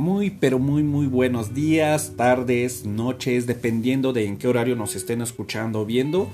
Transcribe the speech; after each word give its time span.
Muy, 0.00 0.30
pero 0.30 0.58
muy, 0.58 0.82
muy 0.82 1.06
buenos 1.06 1.52
días, 1.52 2.14
tardes, 2.16 2.86
noches, 2.86 3.46
dependiendo 3.46 4.14
de 4.14 4.24
en 4.24 4.38
qué 4.38 4.48
horario 4.48 4.74
nos 4.74 4.96
estén 4.96 5.20
escuchando 5.20 5.82
o 5.82 5.84
viendo. 5.84 6.30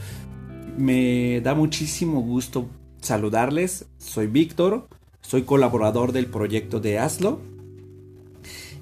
Me 0.78 1.40
da 1.40 1.56
muchísimo 1.56 2.20
gusto 2.20 2.68
saludarles. 3.00 3.86
Soy 3.98 4.28
Víctor, 4.28 4.86
soy 5.20 5.42
colaborador 5.42 6.12
del 6.12 6.26
proyecto 6.26 6.78
de 6.78 7.00
Hazlo. 7.00 7.40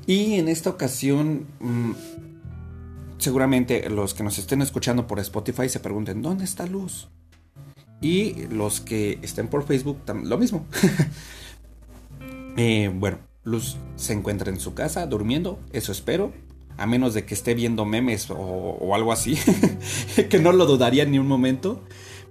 Y 0.07 0.35
en 0.35 0.49
esta 0.49 0.68
ocasión, 0.68 1.46
mm, 1.61 1.93
seguramente 3.16 3.89
los 3.89 4.12
que 4.12 4.23
nos 4.23 4.37
estén 4.37 4.61
escuchando 4.61 5.07
por 5.07 5.19
Spotify 5.19 5.71
se 5.71 5.80
pregunten, 5.80 6.21
¿dónde 6.21 6.45
está 6.45 6.66
Luz? 6.66 7.08
Y 8.03 8.49
los 8.49 8.82
que 8.82 9.19
estén 9.22 9.49
por 9.49 9.64
Facebook, 9.66 10.00
lo 10.25 10.36
mismo. 10.36 10.66
Eh, 12.57 12.89
bueno, 12.94 13.19
Luz 13.44 13.76
se 13.96 14.14
encuentra 14.14 14.50
en 14.50 14.58
su 14.58 14.75
casa 14.75 15.07
durmiendo, 15.07 15.61
eso 15.72 15.93
espero. 15.93 16.32
A 16.76 16.86
menos 16.86 17.14
de 17.14 17.25
que 17.25 17.35
esté 17.35 17.54
viendo 17.54 17.85
memes 17.85 18.29
o, 18.30 18.94
algo 18.94 19.12
así, 19.12 19.39
que 20.29 20.40
no 20.40 20.50
lo 20.50 20.66
dudaría 20.66 21.04
ni 21.04 21.21
un 21.21 21.29
momento. 21.29 21.80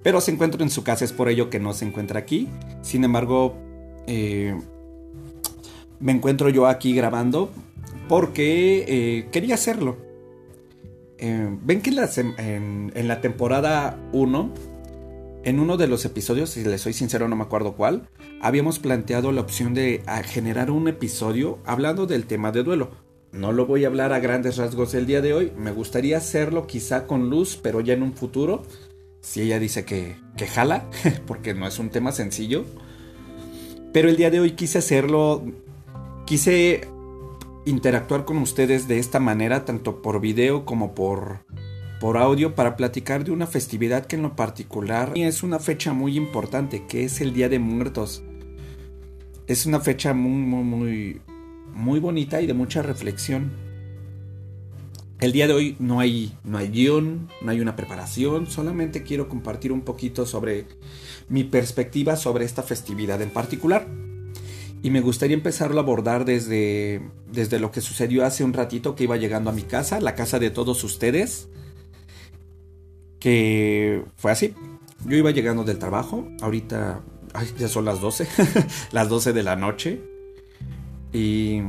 Pero 0.01 0.19
se 0.19 0.31
encuentra 0.31 0.63
en 0.63 0.69
su 0.69 0.83
casa, 0.83 1.05
es 1.05 1.13
por 1.13 1.29
ello 1.29 1.49
que 1.49 1.59
no 1.59 1.73
se 1.73 1.85
encuentra 1.85 2.19
aquí. 2.19 2.49
Sin 2.81 3.05
embargo, 3.05 3.55
eh, 4.05 4.59
me 6.01 6.11
encuentro 6.11 6.49
yo 6.49 6.67
aquí 6.67 6.93
grabando 6.93 7.51
porque 8.09 8.83
eh, 8.87 9.29
quería 9.31 9.55
hacerlo. 9.55 9.97
Ven 11.19 11.81
que 11.81 11.91
en, 11.91 12.91
en 12.93 13.07
la 13.07 13.21
temporada 13.21 13.97
1 14.11 14.72
en 15.43 15.59
uno 15.59 15.77
de 15.77 15.87
los 15.87 16.05
episodios, 16.05 16.51
si 16.51 16.63
les 16.63 16.81
soy 16.81 16.93
sincero 16.93 17.27
no 17.27 17.35
me 17.35 17.43
acuerdo 17.43 17.73
cuál, 17.73 18.07
habíamos 18.41 18.79
planteado 18.79 19.31
la 19.31 19.41
opción 19.41 19.73
de 19.73 20.01
ah, 20.05 20.23
generar 20.23 20.71
un 20.71 20.87
episodio 20.87 21.59
hablando 21.65 22.05
del 22.05 22.25
tema 22.25 22.51
de 22.51 22.63
duelo. 22.63 22.91
No 23.31 23.51
lo 23.51 23.65
voy 23.65 23.83
a 23.83 23.87
hablar 23.87 24.13
a 24.13 24.19
grandes 24.19 24.57
rasgos 24.57 24.93
el 24.93 25.05
día 25.05 25.21
de 25.21 25.33
hoy, 25.33 25.51
me 25.57 25.71
gustaría 25.71 26.17
hacerlo 26.17 26.65
quizá 26.67 27.07
con 27.07 27.29
luz, 27.29 27.59
pero 27.61 27.81
ya 27.81 27.93
en 27.93 28.03
un 28.03 28.13
futuro, 28.13 28.63
si 29.21 29.41
ella 29.41 29.59
dice 29.59 29.85
que, 29.85 30.17
que 30.37 30.47
jala, 30.47 30.89
porque 31.27 31.53
no 31.53 31.67
es 31.67 31.77
un 31.79 31.89
tema 31.89 32.11
sencillo. 32.11 32.63
Pero 33.91 34.09
el 34.09 34.17
día 34.17 34.31
de 34.31 34.39
hoy 34.39 34.51
quise 34.51 34.77
hacerlo, 34.77 35.43
quise 36.25 36.87
interactuar 37.65 38.25
con 38.25 38.37
ustedes 38.37 38.87
de 38.87 38.99
esta 38.99 39.19
manera, 39.19 39.65
tanto 39.65 40.01
por 40.01 40.19
video 40.19 40.65
como 40.65 40.95
por 40.95 41.45
por 42.03 42.17
audio 42.17 42.53
para 42.53 42.75
platicar 42.75 43.23
de 43.23 43.31
una 43.31 43.47
festividad 43.47 44.05
que 44.05 44.17
en 44.17 44.23
lo 44.23 44.35
particular 44.35 45.13
es 45.15 45.41
una 45.41 45.57
fecha 45.57 45.93
muy 45.93 46.17
importante, 46.17 46.85
que 46.85 47.05
es 47.05 47.21
el 47.21 47.33
Día 47.33 47.47
de 47.47 47.59
Muertos. 47.59 48.23
Es 49.47 49.65
una 49.65 49.79
fecha 49.79 50.13
muy, 50.13 50.41
muy, 50.41 50.63
muy, 50.65 51.21
muy 51.73 52.01
bonita 52.01 52.41
y 52.41 52.45
de 52.45 52.53
mucha 52.53 52.81
reflexión. 52.81 53.53
El 55.21 55.31
día 55.31 55.47
de 55.47 55.53
hoy 55.53 55.77
no 55.79 56.01
hay, 56.01 56.37
no 56.43 56.57
hay 56.57 56.67
guion, 56.67 57.29
no 57.41 57.51
hay 57.51 57.61
una 57.61 57.77
preparación, 57.77 58.47
solamente 58.47 59.03
quiero 59.03 59.29
compartir 59.29 59.71
un 59.71 59.83
poquito 59.83 60.25
sobre 60.25 60.65
mi 61.29 61.45
perspectiva 61.45 62.17
sobre 62.17 62.43
esta 62.43 62.63
festividad 62.63 63.21
en 63.21 63.29
particular. 63.29 63.87
Y 64.81 64.89
me 64.89 64.99
gustaría 64.99 65.37
empezarlo 65.37 65.79
a 65.79 65.83
abordar 65.83 66.25
desde, 66.25 67.01
desde 67.31 67.59
lo 67.59 67.71
que 67.71 67.79
sucedió 67.79 68.25
hace 68.25 68.43
un 68.43 68.51
ratito 68.51 68.93
que 68.93 69.05
iba 69.05 69.15
llegando 69.15 69.49
a 69.49 69.53
mi 69.53 69.61
casa, 69.61 70.01
la 70.01 70.15
casa 70.15 70.37
de 70.37 70.49
todos 70.49 70.83
ustedes 70.83 71.47
que 73.23 74.03
fue 74.17 74.33
así. 74.33 74.53
Yo 75.05 75.15
iba 75.15 75.31
llegando 75.31 75.63
del 75.63 75.79
trabajo, 75.79 76.27
ahorita 76.41 76.99
ya 77.57 77.69
son 77.69 77.85
las 77.85 78.01
12, 78.01 78.27
las 78.91 79.07
12 79.07 79.31
de 79.31 79.43
la 79.43 79.55
noche, 79.55 80.01
y 81.13 81.61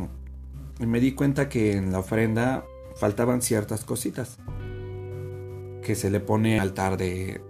me 0.80 0.98
di 0.98 1.12
cuenta 1.12 1.48
que 1.48 1.76
en 1.76 1.92
la 1.92 2.00
ofrenda 2.00 2.64
faltaban 2.96 3.40
ciertas 3.40 3.84
cositas 3.84 4.38
que 5.80 5.94
se 5.94 6.10
le 6.10 6.18
pone 6.18 6.58
al 6.58 6.70
altar 6.70 6.96
de, 6.96 7.40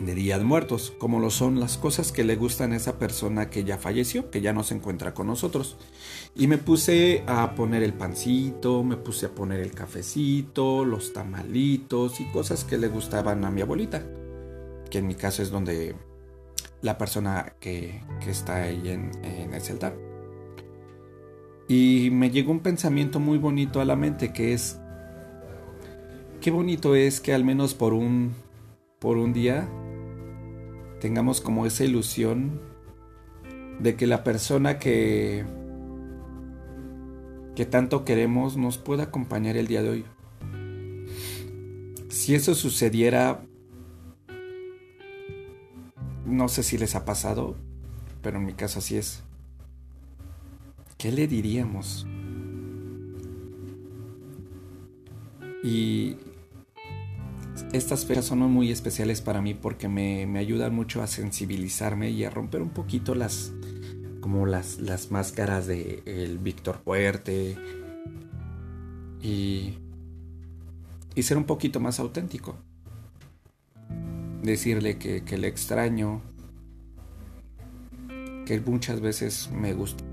de 0.00 0.14
Día 0.14 0.38
de 0.38 0.44
Muertos, 0.44 0.92
como 0.98 1.20
lo 1.20 1.30
son 1.30 1.60
las 1.60 1.76
cosas 1.78 2.12
que 2.12 2.24
le 2.24 2.36
gustan 2.36 2.72
a 2.72 2.76
esa 2.76 2.98
persona 2.98 3.50
que 3.50 3.64
ya 3.64 3.78
falleció, 3.78 4.30
que 4.30 4.40
ya 4.40 4.52
no 4.52 4.64
se 4.64 4.74
encuentra 4.74 5.14
con 5.14 5.26
nosotros. 5.26 5.76
Y 6.34 6.46
me 6.46 6.58
puse 6.58 7.22
a 7.26 7.54
poner 7.54 7.82
el 7.82 7.92
pancito, 7.92 8.82
me 8.82 8.96
puse 8.96 9.26
a 9.26 9.34
poner 9.34 9.60
el 9.60 9.72
cafecito, 9.72 10.84
los 10.84 11.12
tamalitos 11.12 12.20
y 12.20 12.24
cosas 12.26 12.64
que 12.64 12.78
le 12.78 12.88
gustaban 12.88 13.44
a 13.44 13.50
mi 13.50 13.60
abuelita, 13.60 14.02
que 14.90 14.98
en 14.98 15.06
mi 15.06 15.14
caso 15.14 15.42
es 15.42 15.50
donde 15.50 15.94
la 16.80 16.98
persona 16.98 17.54
que, 17.60 18.00
está 18.26 18.62
ahí 18.64 18.88
en, 18.88 19.10
en 19.22 19.54
ese 19.54 19.72
altar. 19.72 19.94
Y 21.68 22.10
me 22.10 22.30
llegó 22.30 22.50
un 22.50 22.60
pensamiento 22.60 23.20
muy 23.20 23.38
bonito 23.38 23.80
a 23.80 23.84
la 23.84 23.94
mente 23.94 24.32
que 24.32 24.52
es, 24.52 24.78
qué 26.40 26.50
bonito 26.50 26.96
es 26.96 27.20
que 27.20 27.32
al 27.32 27.44
menos 27.44 27.74
por 27.74 27.92
un, 27.92 28.34
por 28.98 29.16
un 29.16 29.32
día 29.32 29.68
tengamos 31.02 31.40
como 31.40 31.66
esa 31.66 31.82
ilusión 31.82 32.60
de 33.80 33.96
que 33.96 34.06
la 34.06 34.22
persona 34.22 34.78
que 34.78 35.44
que 37.56 37.66
tanto 37.66 38.04
queremos 38.04 38.56
nos 38.56 38.78
pueda 38.78 39.02
acompañar 39.02 39.56
el 39.56 39.66
día 39.66 39.82
de 39.82 39.88
hoy. 39.90 40.04
Si 42.08 42.36
eso 42.36 42.54
sucediera, 42.54 43.42
no 46.24 46.48
sé 46.48 46.62
si 46.62 46.78
les 46.78 46.94
ha 46.94 47.04
pasado, 47.04 47.56
pero 48.22 48.38
en 48.38 48.46
mi 48.46 48.52
caso 48.52 48.78
así 48.78 48.96
es. 48.96 49.24
¿Qué 50.98 51.10
le 51.10 51.26
diríamos? 51.26 52.06
Y 55.64 56.16
estas 57.72 58.04
fechas 58.04 58.26
son 58.26 58.38
muy 58.40 58.70
especiales 58.70 59.22
para 59.22 59.40
mí 59.40 59.54
porque 59.54 59.88
me, 59.88 60.38
ayudan 60.38 60.74
mucho 60.74 61.02
a 61.02 61.06
sensibilizarme 61.06 62.10
y 62.10 62.24
a 62.24 62.30
romper 62.30 62.60
un 62.60 62.70
poquito 62.70 63.14
las, 63.14 63.52
como 64.20 64.46
las, 64.46 64.78
las 64.78 65.10
máscaras 65.10 65.66
de 65.66 66.02
el 66.04 66.38
Víctor 66.38 66.80
Fuerte 66.84 67.56
y, 69.22 69.78
y 71.14 71.22
ser 71.22 71.38
un 71.38 71.44
poquito 71.44 71.80
más 71.80 71.98
auténtico. 71.98 72.56
Decirle 74.42 74.98
que, 74.98 75.22
que 75.22 75.38
le 75.38 75.48
extraño, 75.48 76.20
que 78.44 78.60
muchas 78.60 79.00
veces 79.00 79.50
me 79.50 79.72
gusta, 79.72 80.04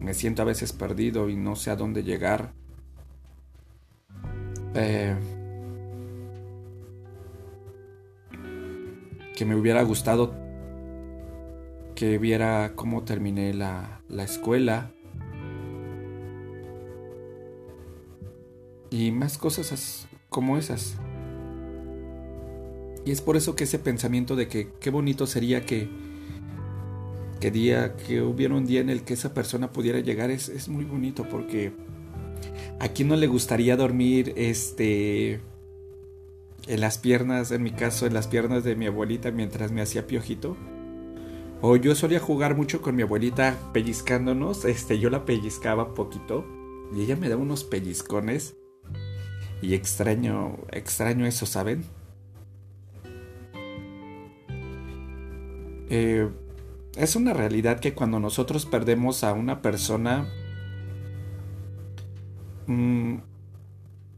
me 0.00 0.14
siento 0.14 0.42
a 0.42 0.46
veces 0.46 0.72
perdido 0.72 1.28
y 1.28 1.36
no 1.36 1.54
sé 1.54 1.70
a 1.70 1.76
dónde 1.76 2.02
llegar. 2.02 2.52
Eh, 4.74 5.14
que 9.40 9.46
me 9.46 9.56
hubiera 9.56 9.82
gustado 9.82 10.34
que 11.94 12.18
viera 12.18 12.72
cómo 12.74 13.04
terminé 13.04 13.54
la, 13.54 14.02
la 14.06 14.24
escuela 14.24 14.92
y 18.90 19.12
más 19.12 19.38
cosas 19.38 20.06
como 20.28 20.58
esas. 20.58 20.98
Y 23.06 23.12
es 23.12 23.22
por 23.22 23.38
eso 23.38 23.56
que 23.56 23.64
ese 23.64 23.78
pensamiento 23.78 24.36
de 24.36 24.46
que 24.46 24.72
qué 24.78 24.90
bonito 24.90 25.26
sería 25.26 25.64
que 25.64 25.88
que 27.40 27.50
día 27.50 27.96
que 27.96 28.20
hubiera 28.20 28.54
un 28.54 28.66
día 28.66 28.82
en 28.82 28.90
el 28.90 29.04
que 29.04 29.14
esa 29.14 29.32
persona 29.32 29.72
pudiera 29.72 30.00
llegar 30.00 30.30
es, 30.30 30.50
es 30.50 30.68
muy 30.68 30.84
bonito 30.84 31.26
porque 31.30 31.72
a 32.78 32.88
quién 32.88 33.08
no 33.08 33.16
le 33.16 33.26
gustaría 33.26 33.74
dormir 33.74 34.34
este 34.36 35.40
en 36.70 36.80
las 36.80 36.98
piernas, 36.98 37.50
en 37.50 37.64
mi 37.64 37.72
caso, 37.72 38.06
en 38.06 38.14
las 38.14 38.28
piernas 38.28 38.62
de 38.62 38.76
mi 38.76 38.86
abuelita 38.86 39.32
mientras 39.32 39.72
me 39.72 39.82
hacía 39.82 40.06
piojito. 40.06 40.56
O 41.60 41.74
yo 41.74 41.96
solía 41.96 42.20
jugar 42.20 42.56
mucho 42.56 42.80
con 42.80 42.94
mi 42.94 43.02
abuelita 43.02 43.58
pellizcándonos, 43.72 44.64
este, 44.64 45.00
yo 45.00 45.10
la 45.10 45.24
pellizcaba 45.24 45.94
poquito 45.94 46.46
y 46.94 47.02
ella 47.02 47.16
me 47.16 47.28
daba 47.28 47.42
unos 47.42 47.64
pellizcones 47.64 48.54
y 49.60 49.74
extraño, 49.74 50.58
extraño 50.70 51.26
eso, 51.26 51.44
¿saben? 51.44 51.84
Eh, 55.90 56.28
es 56.96 57.16
una 57.16 57.34
realidad 57.34 57.80
que 57.80 57.94
cuando 57.94 58.20
nosotros 58.20 58.64
perdemos 58.64 59.24
a 59.24 59.32
una 59.32 59.60
persona, 59.60 60.28
mm, 62.68 63.16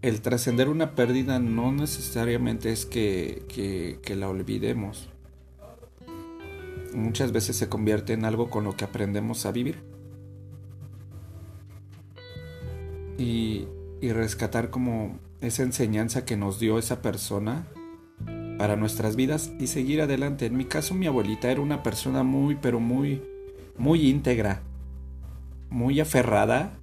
el 0.02 0.20
trascender 0.20 0.68
una 0.68 0.96
pérdida 0.96 1.38
no 1.38 1.70
necesariamente 1.70 2.72
es 2.72 2.84
que, 2.86 4.00
la 4.16 4.28
olvidemos. 4.28 5.08
Muchas 6.92 7.30
veces 7.32 7.56
se 7.56 7.68
convierte 7.68 8.12
en 8.12 8.24
algo 8.24 8.50
con 8.50 8.64
lo 8.64 8.76
que 8.76 8.84
aprendemos 8.84 9.46
a 9.46 9.52
vivir. 9.52 9.78
Y, 13.16 13.68
rescatar 14.02 14.70
como 14.70 15.20
esa 15.40 15.62
enseñanza 15.62 16.24
que 16.24 16.36
nos 16.36 16.58
dio 16.58 16.76
esa 16.76 17.00
persona 17.00 17.68
para 18.58 18.74
nuestras 18.74 19.14
vidas 19.14 19.52
y 19.60 19.68
seguir 19.68 20.02
adelante. 20.02 20.46
En 20.46 20.56
mi 20.56 20.64
caso 20.64 20.94
mi 20.94 21.06
abuelita 21.06 21.48
era 21.52 21.60
una 21.60 21.84
persona 21.84 22.24
muy 22.24 22.56
pero 22.56 22.80
muy 22.80 23.22
muy 23.78 24.10
íntegra, 24.10 24.62
muy 25.70 26.00
aferrada 26.00 26.81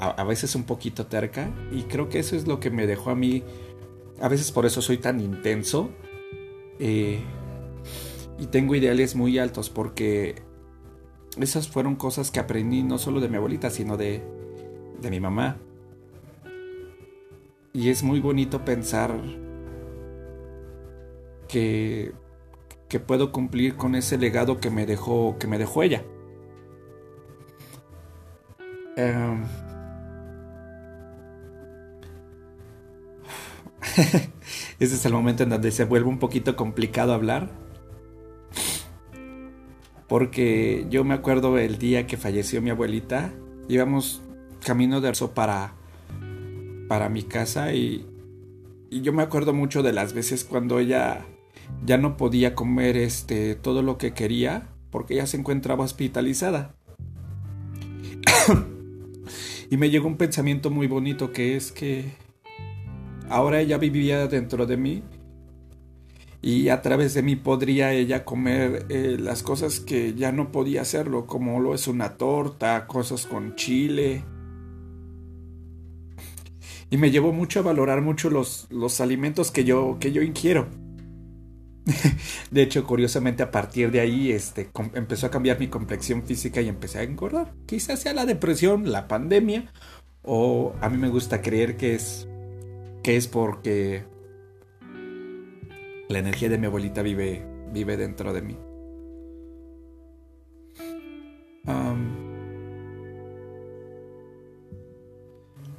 a, 0.00 0.24
veces 0.24 0.54
un 0.54 0.64
poquito 0.64 1.06
terca 1.06 1.50
y 1.70 1.82
creo 1.82 2.08
que 2.08 2.18
eso 2.18 2.34
es 2.34 2.46
lo 2.46 2.58
que 2.58 2.70
me 2.70 2.86
dejó 2.86 3.10
a 3.10 3.14
mí, 3.14 3.42
a 4.20 4.28
veces 4.28 4.50
por 4.50 4.64
eso 4.64 4.80
soy 4.80 4.96
tan 4.96 5.20
intenso 5.20 5.90
eh, 6.78 7.20
y 8.38 8.46
tengo 8.46 8.74
ideales 8.74 9.14
muy 9.14 9.38
altos 9.38 9.68
porque 9.68 10.36
esas 11.38 11.68
fueron 11.68 11.96
cosas 11.96 12.30
que 12.30 12.40
aprendí 12.40 12.82
no 12.82 12.98
solo 12.98 13.20
de 13.20 13.28
mi 13.28 13.36
abuelita, 13.36 13.70
sino 13.70 13.96
de, 13.96 14.22
de 15.00 15.10
mi 15.10 15.20
mamá. 15.20 15.58
Y 17.72 17.90
es 17.90 18.02
muy 18.02 18.18
bonito 18.18 18.64
pensar 18.64 19.14
que, 21.46 22.12
que 22.88 22.98
puedo 22.98 23.30
cumplir 23.30 23.76
con 23.76 23.94
ese 23.94 24.18
legado 24.18 24.58
que 24.58 24.70
me 24.70 24.86
dejó, 24.86 25.36
que 25.38 25.46
me 25.46 25.58
dejó 25.58 25.82
ella. 25.82 26.02
Em, 28.96 29.44
Ese 34.78 34.94
es 34.94 35.04
el 35.04 35.12
momento 35.12 35.42
en 35.42 35.50
donde 35.50 35.70
se 35.70 35.84
vuelve 35.84 36.08
un 36.08 36.18
poquito 36.18 36.56
complicado 36.56 37.12
hablar. 37.12 37.50
Porque 40.08 40.86
yo 40.90 41.04
me 41.04 41.14
acuerdo 41.14 41.56
el 41.58 41.78
día 41.78 42.06
que 42.06 42.16
falleció 42.16 42.60
mi 42.60 42.70
abuelita, 42.70 43.32
íbamos 43.68 44.22
camino 44.64 45.00
de 45.00 45.08
Arzo 45.08 45.32
para, 45.32 45.74
para 46.88 47.08
mi 47.08 47.22
casa 47.22 47.72
y, 47.72 48.06
y 48.90 49.02
yo 49.02 49.12
me 49.12 49.22
acuerdo 49.22 49.52
mucho 49.52 49.82
de 49.82 49.92
las 49.92 50.12
veces 50.12 50.44
cuando 50.44 50.80
ella 50.80 51.24
ya 51.86 51.96
no 51.96 52.16
podía 52.16 52.54
comer 52.56 52.96
este 52.96 53.54
todo 53.54 53.82
lo 53.82 53.98
que 53.98 54.12
quería 54.12 54.68
porque 54.90 55.14
ella 55.14 55.26
se 55.26 55.36
encontraba 55.36 55.84
hospitalizada. 55.84 56.74
y 59.70 59.76
me 59.76 59.90
llegó 59.90 60.08
un 60.08 60.16
pensamiento 60.16 60.70
muy 60.70 60.88
bonito 60.88 61.32
que 61.32 61.56
es 61.56 61.70
que 61.70 62.12
Ahora 63.30 63.60
ella 63.60 63.78
vivía 63.78 64.26
dentro 64.26 64.66
de 64.66 64.76
mí 64.76 65.04
y 66.42 66.68
a 66.68 66.82
través 66.82 67.14
de 67.14 67.22
mí 67.22 67.36
podría 67.36 67.92
ella 67.92 68.24
comer 68.24 68.86
eh, 68.88 69.16
las 69.20 69.44
cosas 69.44 69.78
que 69.78 70.14
ya 70.14 70.32
no 70.32 70.50
podía 70.50 70.82
hacerlo, 70.82 71.26
como 71.26 71.60
lo 71.60 71.72
es 71.72 71.86
una 71.86 72.16
torta, 72.16 72.88
cosas 72.88 73.26
con 73.26 73.54
chile. 73.54 74.24
Y 76.90 76.96
me 76.96 77.12
llevó 77.12 77.32
mucho 77.32 77.60
a 77.60 77.62
valorar 77.62 78.02
mucho 78.02 78.30
los, 78.30 78.66
los 78.68 79.00
alimentos 79.00 79.52
que 79.52 79.62
yo, 79.62 79.98
que 80.00 80.10
yo 80.10 80.22
ingiero. 80.22 80.66
De 82.50 82.62
hecho, 82.62 82.84
curiosamente, 82.84 83.44
a 83.44 83.52
partir 83.52 83.92
de 83.92 84.00
ahí 84.00 84.32
este, 84.32 84.70
empezó 84.94 85.26
a 85.26 85.30
cambiar 85.30 85.60
mi 85.60 85.68
complexión 85.68 86.24
física 86.24 86.60
y 86.60 86.68
empecé 86.68 86.98
a 86.98 87.02
engordar. 87.04 87.52
Quizás 87.66 88.00
sea 88.00 88.12
la 88.12 88.26
depresión, 88.26 88.90
la 88.90 89.06
pandemia, 89.06 89.70
o 90.22 90.74
a 90.80 90.88
mí 90.88 90.96
me 90.96 91.10
gusta 91.10 91.42
creer 91.42 91.76
que 91.76 91.94
es 91.94 92.26
que 93.02 93.16
es 93.16 93.26
porque 93.26 94.04
la 96.08 96.18
energía 96.18 96.48
de 96.48 96.58
mi 96.58 96.66
abuelita 96.66 97.02
vive, 97.02 97.46
vive 97.72 97.96
dentro 97.96 98.32
de 98.32 98.42
mí. 98.42 98.56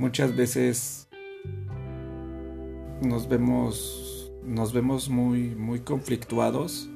muchas 0.01 0.35
veces 0.35 1.07
nos 3.01 3.29
vemos 3.29 4.31
nos 4.43 4.73
vemos 4.73 5.09
muy 5.09 5.55
muy 5.55 5.79
conflictuados 5.79 6.89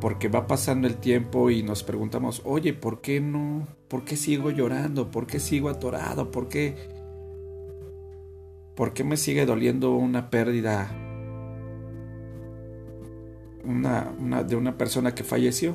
porque 0.00 0.28
va 0.28 0.46
pasando 0.46 0.86
el 0.86 0.96
tiempo 0.96 1.50
y 1.50 1.62
nos 1.62 1.82
preguntamos, 1.82 2.42
"Oye, 2.44 2.72
¿por 2.72 3.00
qué 3.00 3.20
no? 3.20 3.66
¿Por 3.88 4.04
qué 4.04 4.16
sigo 4.16 4.50
llorando? 4.50 5.10
¿Por 5.10 5.26
qué 5.26 5.40
sigo 5.40 5.68
atorado? 5.68 6.30
¿Por 6.30 6.48
qué 6.48 6.95
¿Por 8.76 8.92
qué 8.92 9.04
me 9.04 9.16
sigue 9.16 9.46
doliendo 9.46 9.92
una 9.96 10.28
pérdida 10.28 10.94
una, 13.64 14.44
de 14.44 14.54
una 14.54 14.76
persona 14.76 15.14
que 15.14 15.24
falleció? 15.24 15.74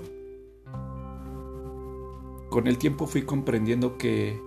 Con 2.51 2.67
el 2.67 2.77
tiempo 2.77 3.07
fui 3.07 3.23
comprendiendo 3.23 3.97
que 3.97 4.39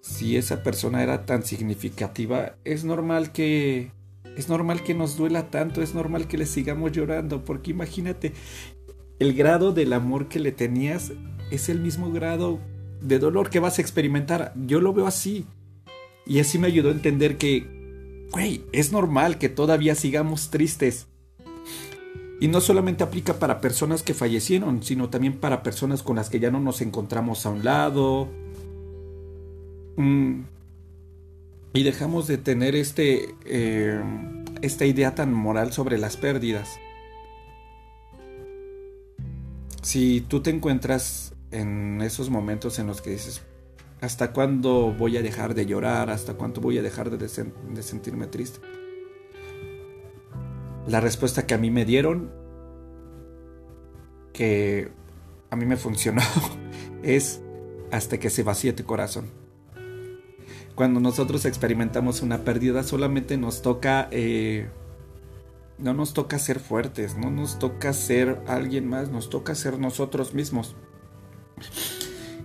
si 0.00 0.38
esa 0.38 0.62
persona 0.62 1.02
era 1.02 1.26
tan 1.26 1.42
significativa, 1.42 2.56
es 2.64 2.84
normal 2.84 3.30
que 3.32 3.92
es 4.36 4.48
normal 4.48 4.82
que 4.82 4.94
nos 4.94 5.18
duela 5.18 5.50
tanto, 5.50 5.82
es 5.82 5.94
normal 5.94 6.28
que 6.28 6.38
le 6.38 6.46
sigamos 6.46 6.92
llorando, 6.92 7.44
porque 7.44 7.72
imagínate, 7.72 8.32
el 9.18 9.34
grado 9.34 9.72
del 9.72 9.92
amor 9.92 10.28
que 10.28 10.38
le 10.38 10.52
tenías 10.52 11.12
es 11.50 11.68
el 11.68 11.80
mismo 11.80 12.10
grado 12.10 12.58
de 13.02 13.18
dolor 13.18 13.50
que 13.50 13.60
vas 13.60 13.78
a 13.78 13.82
experimentar. 13.82 14.54
Yo 14.56 14.80
lo 14.80 14.94
veo 14.94 15.06
así. 15.06 15.46
Y 16.30 16.38
así 16.38 16.60
me 16.60 16.68
ayudó 16.68 16.90
a 16.90 16.92
entender 16.92 17.38
que, 17.38 17.66
güey, 18.30 18.62
es 18.70 18.92
normal 18.92 19.36
que 19.36 19.48
todavía 19.48 19.96
sigamos 19.96 20.48
tristes. 20.50 21.08
Y 22.40 22.46
no 22.46 22.60
solamente 22.60 23.02
aplica 23.02 23.40
para 23.40 23.60
personas 23.60 24.04
que 24.04 24.14
fallecieron, 24.14 24.84
sino 24.84 25.10
también 25.10 25.40
para 25.40 25.64
personas 25.64 26.04
con 26.04 26.14
las 26.14 26.30
que 26.30 26.38
ya 26.38 26.52
no 26.52 26.60
nos 26.60 26.82
encontramos 26.82 27.44
a 27.46 27.50
un 27.50 27.64
lado. 27.64 28.28
Mm. 29.96 30.42
Y 31.72 31.82
dejamos 31.82 32.28
de 32.28 32.38
tener 32.38 32.76
este, 32.76 33.34
eh, 33.44 34.00
esta 34.62 34.86
idea 34.86 35.16
tan 35.16 35.34
moral 35.34 35.72
sobre 35.72 35.98
las 35.98 36.16
pérdidas. 36.16 36.78
Si 39.82 40.20
tú 40.20 40.42
te 40.42 40.50
encuentras 40.50 41.34
en 41.50 42.00
esos 42.02 42.30
momentos 42.30 42.78
en 42.78 42.86
los 42.86 43.02
que 43.02 43.10
dices, 43.10 43.42
¿Hasta 44.00 44.32
cuándo 44.32 44.94
voy 44.96 45.18
a 45.18 45.22
dejar 45.22 45.54
de 45.54 45.66
llorar? 45.66 46.08
¿Hasta 46.08 46.34
cuándo 46.34 46.60
voy 46.60 46.78
a 46.78 46.82
dejar 46.82 47.10
de, 47.10 47.28
sentirme 47.82 48.26
triste? 48.26 48.60
La 50.86 51.00
respuesta 51.00 51.46
que 51.46 51.52
a 51.52 51.58
mí 51.58 51.70
me 51.70 51.84
dieron, 51.84 52.30
que 54.32 54.90
a 55.50 55.56
mí 55.56 55.66
me 55.66 55.76
funcionó, 55.76 56.22
es 57.02 57.42
hasta 57.90 58.18
que 58.18 58.30
se 58.30 58.42
vacíe 58.42 58.72
tu 58.72 58.84
corazón. 58.84 59.26
Cuando 60.74 60.98
nosotros 60.98 61.44
experimentamos 61.44 62.22
una 62.22 62.38
pérdida, 62.38 62.82
solamente 62.82 63.36
nos 63.36 63.60
toca... 63.60 64.08
Eh, 64.12 64.68
no 65.76 65.94
nos 65.94 66.12
toca 66.12 66.38
ser 66.38 66.60
fuertes, 66.60 67.16
no 67.16 67.30
nos 67.30 67.58
toca 67.58 67.94
ser 67.94 68.42
alguien 68.46 68.86
más, 68.86 69.10
nos 69.10 69.30
toca 69.30 69.54
ser 69.54 69.78
nosotros 69.78 70.34
mismos. 70.34 70.76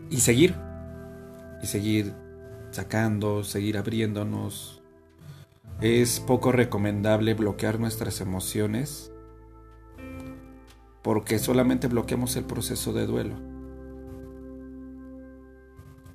Y 0.09 0.21
seguir, 0.21 0.55
y 1.65 1.67
seguir 1.67 2.13
sacando, 2.69 3.43
seguir 3.43 3.79
abriéndonos. 3.79 4.84
Es 5.81 6.19
poco 6.19 6.51
recomendable 6.51 7.34
bloquear 7.34 7.79
nuestras 7.79 8.22
emociones 8.22 9.12
porque 11.01 11.39
solamente 11.39 11.88
bloqueamos 11.88 12.36
el 12.36 12.45
proceso 12.45 12.93
de 12.93 13.07
duelo. 13.07 13.36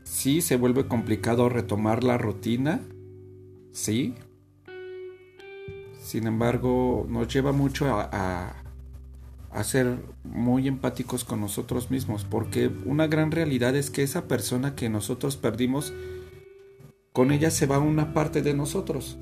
Sí, 0.05 0.41
se 0.41 0.57
vuelve 0.57 0.87
complicado 0.87 1.49
retomar 1.49 2.05
la 2.05 2.17
rutina, 2.17 2.81
sí. 3.73 4.15
Sin 6.01 6.29
embargo, 6.29 7.07
nos 7.09 7.33
lleva 7.33 7.51
mucho 7.51 7.87
a, 7.87 8.09
a 8.13 8.60
ser 9.65 9.99
muy 10.23 10.69
empáticos 10.69 11.25
con 11.25 11.41
nosotros 11.41 11.91
mismos, 11.91 12.25
porque 12.25 12.71
una 12.85 13.09
gran 13.09 13.33
realidad 13.33 13.75
es 13.75 13.91
que 13.91 14.03
esa 14.03 14.29
persona 14.29 14.77
que 14.77 14.89
nosotros 14.89 15.37
perdimos, 15.37 15.93
con 17.13 17.33
ella 17.33 17.51
se 17.51 17.67
va 17.67 17.79
una 17.79 18.15
parte 18.15 18.43
de 18.43 18.55
nosotros. 18.55 19.19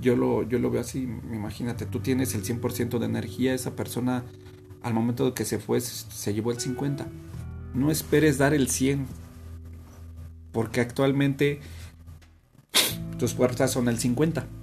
Yo 0.00 0.16
lo, 0.16 0.42
yo 0.42 0.58
lo 0.58 0.70
veo 0.70 0.82
así, 0.82 1.02
imagínate, 1.32 1.86
tú 1.86 2.00
tienes 2.00 2.34
el 2.34 2.44
100% 2.44 2.98
de 2.98 3.06
energía, 3.06 3.54
esa 3.54 3.74
persona 3.76 4.24
al 4.82 4.94
momento 4.94 5.24
de 5.24 5.32
que 5.32 5.44
se 5.44 5.58
fue 5.58 5.80
se 5.80 6.34
llevó 6.34 6.50
el 6.50 6.58
50%. 6.58 7.06
No 7.74 7.90
esperes 7.90 8.36
dar 8.36 8.52
el 8.52 8.68
100%, 8.68 9.06
porque 10.52 10.82
actualmente 10.82 11.60
tus 13.18 13.32
fuerzas 13.32 13.70
son 13.70 13.88
el 13.88 13.98
50%. 13.98 14.61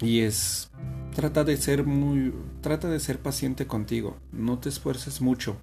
Y 0.00 0.20
es 0.20 0.70
trata 1.14 1.44
de 1.44 1.56
ser 1.56 1.84
muy 1.84 2.34
trata 2.60 2.88
de 2.88 2.98
ser 3.00 3.20
paciente 3.20 3.66
contigo, 3.66 4.16
no 4.32 4.58
te 4.58 4.68
esfuerces 4.68 5.20
mucho. 5.20 5.56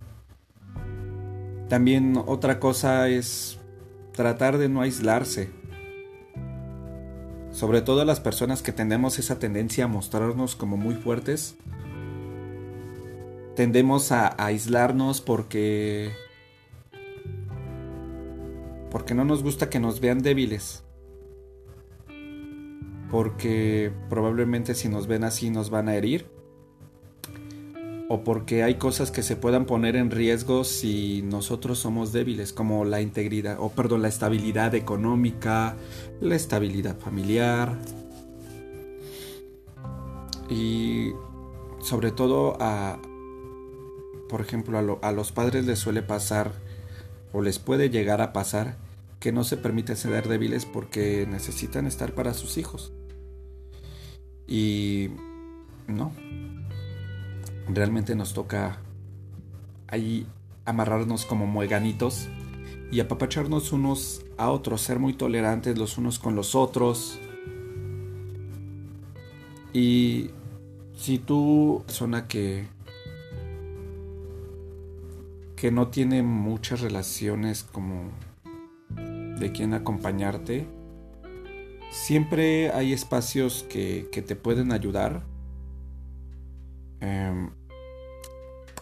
También 1.68 2.22
otra 2.26 2.60
cosa 2.60 3.08
es 3.08 3.58
tratar 4.14 4.58
de 4.58 4.70
no 4.70 4.82
aislarse. 4.82 5.50
Sobre 7.52 7.82
todo 7.82 8.06
las 8.06 8.20
personas 8.20 8.62
que 8.62 8.72
tenemos 8.72 9.20
esa 9.20 9.40
tendencia 9.40 9.86
a 9.86 9.88
mostrarnos 9.88 10.56
como 10.56 10.78
muy 10.78 10.96
fuertes, 10.96 11.56
tendemos 13.56 14.12
a, 14.12 14.36
aislarnos 14.44 15.22
porque 15.22 16.12
porque 18.90 19.14
no 19.14 19.24
nos 19.24 19.44
gusta 19.44 19.70
que 19.70 19.80
nos 19.80 20.00
vean 20.02 20.22
débiles 20.22 20.84
porque 23.12 23.92
probablemente 24.10 24.74
si 24.74 24.88
nos 24.88 25.06
ven 25.06 25.26
así 25.26 25.50
nos 25.50 25.70
van 25.70 25.90
a 25.90 25.96
herir. 25.96 26.26
o 28.08 28.26
porque 28.26 28.62
hay 28.64 28.76
cosas 28.76 29.10
que 29.10 29.24
se 29.24 29.38
puedan 29.38 29.66
poner 29.66 29.96
en 29.96 30.12
riesgo 30.12 30.66
si 30.66 31.22
nosotros 31.22 31.80
somos 31.80 32.12
débiles, 32.12 32.52
como 32.52 32.84
la 32.84 33.00
integridad, 33.00 33.56
o 33.58 33.70
perdón, 33.70 34.02
la 34.02 34.10
estabilidad 34.10 34.76
económica, 34.76 35.78
la 36.20 36.36
estabilidad 36.36 36.98
familiar. 37.00 37.78
Y 40.50 41.12
sobre 41.80 42.12
todo 42.12 42.58
a, 42.60 43.00
por 44.28 44.42
ejemplo, 44.42 45.00
a, 45.02 45.12
los 45.14 45.32
padres 45.32 45.66
les 45.66 45.80
suele 45.80 46.02
pasar, 46.02 46.52
o 47.32 47.42
les 47.42 47.60
puede 47.60 47.90
llegar 47.90 48.22
a 48.22 48.34
pasar, 48.34 48.76
que 49.22 49.32
no 49.32 49.46
se 49.46 49.56
permite 49.56 49.96
ser 49.96 50.28
débiles 50.28 50.66
porque 50.66 51.26
necesitan 51.30 51.88
estar 51.88 52.14
para 52.14 52.34
sus 52.34 52.58
hijos. 52.58 52.92
Y 54.52 55.12
no, 55.88 56.12
realmente 57.70 58.16
nos 58.16 58.34
toca 58.34 58.80
ahí 59.88 60.28
amarrarnos 60.66 61.26
como 61.26 61.48
mueganitos 61.48 62.28
y 62.92 63.00
apapacharnos 63.00 63.72
unos 63.72 64.26
a 64.38 64.52
otros, 64.52 64.82
ser 64.82 65.00
muy 65.00 65.14
tolerantes 65.14 65.78
los 65.78 65.98
unos 65.98 66.20
con 66.20 66.36
los 66.36 66.54
otros. 66.54 67.18
Y 69.72 70.32
si 70.98 71.18
tú, 71.18 71.84
persona 71.86 72.28
que 72.28 72.68
que 75.56 75.70
no 75.70 75.90
tiene 75.90 76.24
muchas 76.24 76.82
relaciones 76.82 77.64
como 77.72 78.10
de 79.38 79.52
quien 79.52 79.76
acompañarte, 79.76 80.68
siempre 81.92 82.72
hay 82.72 82.94
espacios 82.94 83.64
que, 83.70 84.10
que 84.12 84.22
te 84.22 84.36
pueden 84.36 84.72
ayudar. 84.72 85.22
Em, 87.02 87.52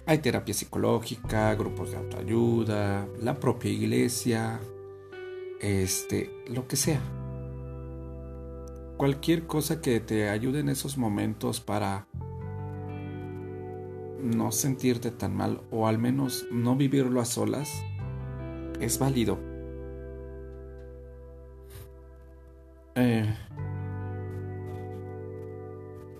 hay 0.05 0.19
terapia 0.19 0.53
psicológica, 0.53 1.53
grupos 1.55 1.91
de 1.91 1.97
autoayuda, 1.97 3.07
la 3.21 3.39
propia 3.39 3.71
iglesia, 3.71 4.59
este, 5.59 6.31
lo 6.47 6.67
que 6.67 6.75
sea. 6.75 7.01
Cualquier 8.97 9.47
cosa 9.47 9.81
que 9.81 9.99
te 9.99 10.29
ayude 10.29 10.59
en 10.59 10.69
esos 10.69 10.97
momentos 10.97 11.59
para 11.59 12.07
no 14.21 14.51
sentirte 14.51 15.11
tan 15.11 15.35
mal 15.35 15.61
o 15.71 15.87
al 15.87 15.97
menos 15.97 16.45
no 16.51 16.75
vivirlo 16.75 17.21
a 17.21 17.25
solas 17.25 17.69
es 18.81 18.99
válido. 18.99 19.48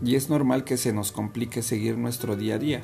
Y 0.02 0.16
es 0.16 0.30
normal 0.30 0.64
que 0.64 0.78
se 0.78 0.94
nos 0.94 1.12
complique 1.12 1.62
seguir 1.62 1.98
nuestro 1.98 2.36
día 2.36 2.56
a 2.56 2.60
día. 2.60 2.84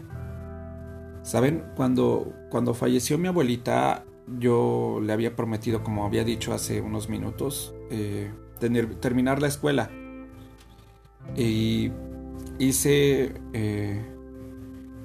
Saben, 1.24 1.64
cuando, 1.76 2.34
cuando 2.50 2.74
falleció 2.74 3.18
mi 3.18 3.28
abuelita, 3.28 4.06
yo 4.40 5.00
le 5.02 5.14
había 5.14 5.36
prometido, 5.36 5.84
como 5.84 6.06
había 6.06 6.24
dicho 6.24 6.54
hace 6.54 6.82
unos 6.82 7.10
minutos, 7.10 7.74
eh, 7.90 8.32
terminar 9.00 9.42
la 9.42 9.48
escuela. 9.48 9.90
Y 11.36 11.92
hice 12.60 13.34
eh, 13.54 14.02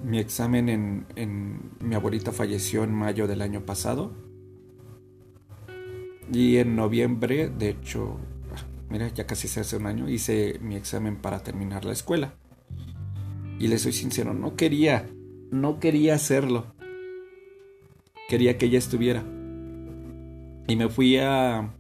mi 0.05 0.19
examen 0.19 0.69
en, 0.69 1.07
en... 1.17 1.71
Mi 1.81 1.95
abuelita 1.95 2.33
falleció 2.33 2.85
en 2.85 2.93
mayo 2.93 3.27
del 3.27 3.41
año 3.41 3.65
pasado. 3.65 4.13
Y 6.33 6.59
en 6.59 6.77
noviembre, 6.77 7.49
de 7.49 7.71
hecho, 7.71 8.19
mira, 8.91 9.09
ya 9.09 9.27
casi 9.27 9.49
se 9.49 9.61
hace 9.61 9.77
un 9.77 9.87
año, 9.87 10.09
hice 10.09 10.59
mi 10.61 10.77
examen 10.77 11.17
para 11.17 11.43
terminar 11.43 11.85
la 11.85 11.93
escuela. 11.93 12.35
Y 13.59 13.69
le 13.69 13.79
soy 13.79 13.93
sincero, 13.93 14.35
no 14.35 14.57
quería 14.57 15.07
no 15.51 15.81
quería 15.81 16.15
hacerlo. 16.15 16.67
Quería 18.29 18.57
que 18.57 18.67
ella 18.67 18.79
estuviera. 18.79 19.25
Y 20.69 20.77
me 20.77 20.89
fui 20.89 21.19
a. 21.19 21.75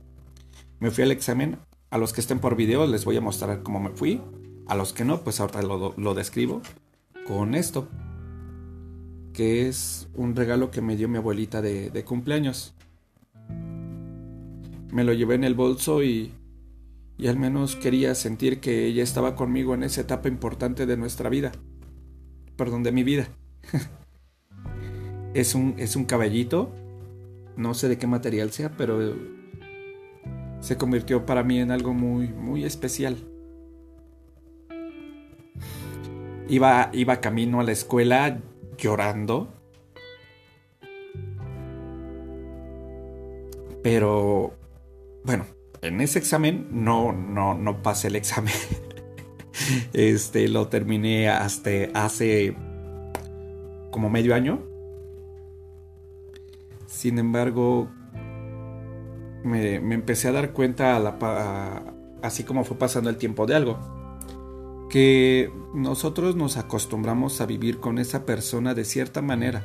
Me 0.80 0.90
fui 0.90 1.04
al 1.04 1.12
examen. 1.12 1.58
A 1.90 1.98
los 1.98 2.12
que 2.12 2.20
estén 2.20 2.38
por 2.38 2.56
video 2.56 2.86
les 2.86 3.04
voy 3.04 3.16
a 3.16 3.20
mostrar 3.20 3.62
cómo 3.62 3.80
me 3.80 3.90
fui. 3.90 4.20
A 4.66 4.74
los 4.74 4.92
que 4.92 5.04
no, 5.04 5.22
pues 5.22 5.40
ahora 5.40 5.62
lo, 5.62 6.14
describo 6.14 6.62
con 7.26 7.54
esto. 7.54 7.88
Que 9.32 9.68
es 9.68 10.08
un 10.14 10.34
regalo 10.34 10.70
que 10.70 10.80
me 10.80 10.96
dio 10.96 11.08
mi 11.08 11.18
abuelita 11.18 11.62
de, 11.62 11.90
de 11.90 12.04
cumpleaños. 12.04 12.74
Me 14.92 15.04
lo 15.04 15.12
llevé 15.12 15.36
en 15.36 15.44
el 15.44 15.54
bolso 15.54 16.02
y, 16.02 16.32
y 17.20 17.28
al 17.28 17.38
menos 17.38 17.76
quería 17.76 18.14
sentir 18.14 18.60
que 18.60 18.86
ella 18.86 19.02
estaba 19.02 19.36
conmigo 19.36 19.74
en 19.74 19.82
esa 19.82 20.00
etapa 20.00 20.28
importante 20.28 20.86
de 20.86 20.96
nuestra 20.96 21.28
vida. 21.28 21.52
Perdón, 22.56 22.82
de 22.82 22.92
mi 22.92 23.02
vida. 23.02 23.28
es, 25.34 25.54
un, 25.54 25.74
es 25.76 25.96
un 25.96 26.06
caballito. 26.06 26.72
No 27.58 27.74
sé 27.74 27.90
de 27.90 27.98
qué 27.98 28.06
material 28.06 28.52
sea, 28.52 28.74
pero 28.74 29.14
se 30.60 30.78
convirtió 30.78 31.26
para 31.26 31.42
mí 31.42 31.58
en 31.58 31.70
algo 31.70 31.92
muy, 31.92 32.28
muy 32.28 32.64
especial. 32.64 33.18
Iba, 36.48 36.88
iba 36.94 37.20
camino 37.20 37.60
a 37.60 37.64
la 37.64 37.72
escuela 37.72 38.40
llorando. 38.78 39.52
Pero, 43.82 44.54
bueno, 45.22 45.44
en 45.82 46.00
ese 46.00 46.18
examen 46.18 46.68
no, 46.70 47.12
no, 47.12 47.54
no 47.54 47.82
pasé 47.82 48.08
el 48.08 48.16
examen. 48.16 48.54
este, 49.92 50.48
lo 50.48 50.68
terminé 50.68 51.28
hasta 51.28 51.70
hace 51.94 52.56
como 53.90 54.10
medio 54.10 54.34
año. 54.34 54.62
Sin 56.86 57.18
embargo, 57.18 57.88
me, 59.44 59.76
empecé 59.76 60.28
a 60.28 60.32
dar 60.32 60.52
cuenta, 60.52 60.96
así 62.22 62.44
como 62.44 62.64
fue 62.64 62.76
pasando 62.76 63.10
el 63.10 63.16
tiempo 63.16 63.46
de 63.46 63.54
algo, 63.54 63.78
que 64.90 65.52
nosotros 65.74 66.36
nos 66.36 66.56
acostumbramos 66.56 67.40
a 67.40 67.46
vivir 67.46 67.78
con 67.78 67.98
esa 67.98 68.26
persona 68.26 68.74
de 68.74 68.84
cierta 68.84 69.22
manera. 69.22 69.64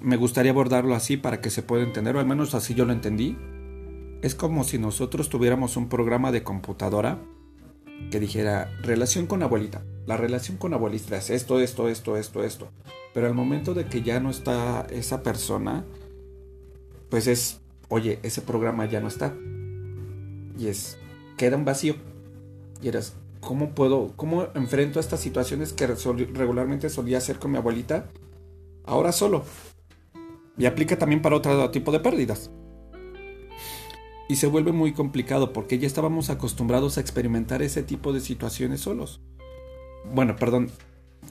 Me 0.00 0.16
gustaría 0.16 0.52
abordarlo 0.52 0.94
así 0.94 1.16
para 1.18 1.40
que 1.40 1.50
se 1.50 1.62
pueda 1.62 1.82
entender, 1.82 2.16
o 2.16 2.20
al 2.20 2.26
menos 2.26 2.54
así 2.54 2.74
yo 2.74 2.84
lo 2.84 2.92
entendí. 2.92 3.36
Es 4.22 4.34
como 4.34 4.64
si 4.64 4.78
nosotros 4.78 5.30
tuviéramos 5.30 5.78
un 5.78 5.88
programa 5.88 6.30
de 6.30 6.42
computadora 6.42 7.18
que 8.10 8.20
dijera 8.20 8.70
relación 8.82 9.26
con 9.26 9.42
abuelita. 9.42 9.82
La 10.06 10.18
relación 10.18 10.58
con 10.58 10.74
abuelita 10.74 11.16
es 11.16 11.30
esto, 11.30 11.58
esto, 11.58 11.88
esto, 11.88 12.18
esto, 12.18 12.44
esto. 12.44 12.68
Pero 13.14 13.28
al 13.28 13.34
momento 13.34 13.72
de 13.72 13.86
que 13.86 14.02
ya 14.02 14.20
no 14.20 14.28
está 14.28 14.86
esa 14.90 15.22
persona, 15.22 15.86
pues 17.08 17.26
es, 17.28 17.60
oye, 17.88 18.18
ese 18.22 18.42
programa 18.42 18.84
ya 18.84 19.00
no 19.00 19.08
está. 19.08 19.34
Y 20.58 20.66
es, 20.66 20.98
queda 21.38 21.56
un 21.56 21.64
vacío. 21.64 21.94
Y 22.82 22.88
eres, 22.88 23.14
¿cómo 23.40 23.74
puedo, 23.74 24.12
cómo 24.16 24.48
enfrento 24.54 25.00
estas 25.00 25.20
situaciones 25.20 25.72
que 25.72 25.86
regularmente 25.86 26.90
solía 26.90 27.18
hacer 27.18 27.38
con 27.38 27.52
mi 27.52 27.56
abuelita? 27.56 28.10
Ahora 28.84 29.12
solo. 29.12 29.44
Y 30.58 30.66
aplica 30.66 30.98
también 30.98 31.22
para 31.22 31.36
otro 31.36 31.70
tipo 31.70 31.90
de 31.90 32.00
pérdidas 32.00 32.50
y 34.30 34.36
se 34.36 34.46
vuelve 34.46 34.70
muy 34.70 34.92
complicado 34.92 35.52
porque 35.52 35.80
ya 35.80 35.88
estábamos 35.88 36.30
acostumbrados 36.30 36.96
a 36.96 37.00
experimentar 37.00 37.62
ese 37.62 37.82
tipo 37.82 38.12
de 38.12 38.20
situaciones 38.20 38.80
solos. 38.80 39.20
Bueno, 40.14 40.36
perdón, 40.36 40.70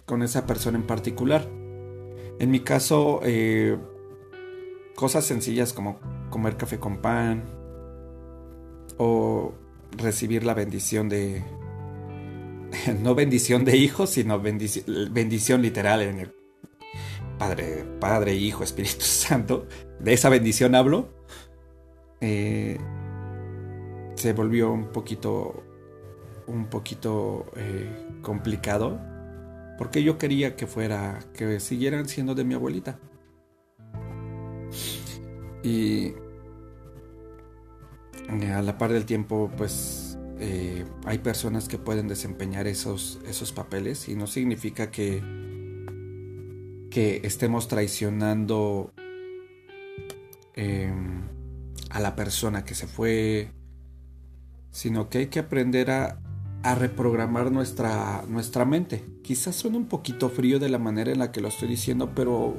con 0.05 0.21
esa 0.21 0.45
persona 0.45 0.77
en 0.77 0.85
particular. 0.85 1.47
En 2.39 2.51
mi 2.51 2.59
caso, 2.59 3.21
eh, 3.23 3.77
cosas 4.95 5.23
sencillas 5.23 5.71
como 5.71 6.01
comer 6.29 6.57
café 6.57 6.77
con 6.77 6.97
pan 6.97 7.45
o 8.97 9.53
recibir 9.91 10.43
la 10.43 10.53
bendición 10.53 11.07
de... 11.07 11.41
No 13.01 13.15
bendición 13.15 13.63
de 13.63 13.77
hijos, 13.77 14.09
sino 14.09 14.41
bendición, 14.41 15.61
literal 15.61 16.01
en 16.01 16.19
el 16.19 16.35
Padre, 17.37 17.85
Padre, 18.01 18.35
Hijo, 18.35 18.65
Espíritu 18.65 18.99
Santo. 19.05 19.67
De 20.01 20.11
esa 20.11 20.27
bendición 20.27 20.75
hablo 20.75 21.17
eh, 22.21 22.77
se 24.15 24.33
volvió 24.33 24.71
un 24.71 24.91
poquito, 24.91 25.63
un 26.47 26.65
poquito 26.65 27.45
eh, 27.55 28.19
complicado, 28.21 28.99
porque 29.77 30.03
yo 30.03 30.17
quería 30.17 30.55
que 30.55 30.67
fuera, 30.67 31.19
que 31.33 31.59
siguieran 31.59 32.07
siendo 32.07 32.35
de 32.35 32.43
mi 32.43 32.53
abuelita. 32.53 32.99
Y 35.63 36.13
eh, 38.41 38.51
a 38.53 38.61
la 38.61 38.77
par 38.77 38.91
del 38.91 39.05
tiempo, 39.05 39.51
pues 39.55 40.05
hay 41.05 41.17
personas 41.17 41.67
que 41.67 41.77
pueden 41.77 42.07
desempeñar 42.07 42.65
esos, 42.65 43.19
esos 43.27 43.51
papeles 43.51 44.07
y 44.07 44.15
no 44.15 44.25
significa 44.25 44.89
que, 44.89 45.21
que 46.89 47.19
estemos 47.25 47.67
traicionando 47.67 48.93
em, 50.55 51.18
a 51.89 51.99
la 51.99 52.15
persona 52.15 52.63
que 52.63 52.75
se 52.75 52.87
fue, 52.87 53.51
sino 54.71 55.09
que 55.09 55.19
hay 55.19 55.27
que 55.27 55.39
aprender 55.39 55.91
a, 55.91 56.19
a 56.63 56.75
reprogramar 56.75 57.51
nuestra, 57.51 58.23
nuestra 58.27 58.65
mente. 58.65 59.03
Quizás 59.23 59.55
suene 59.55 59.77
un 59.77 59.87
poquito 59.87 60.29
frío 60.29 60.59
de 60.59 60.69
la 60.69 60.79
manera 60.79 61.11
en 61.11 61.19
la 61.19 61.31
que 61.31 61.41
lo 61.41 61.47
estoy 61.47 61.67
diciendo, 61.67 62.11
pero 62.15 62.55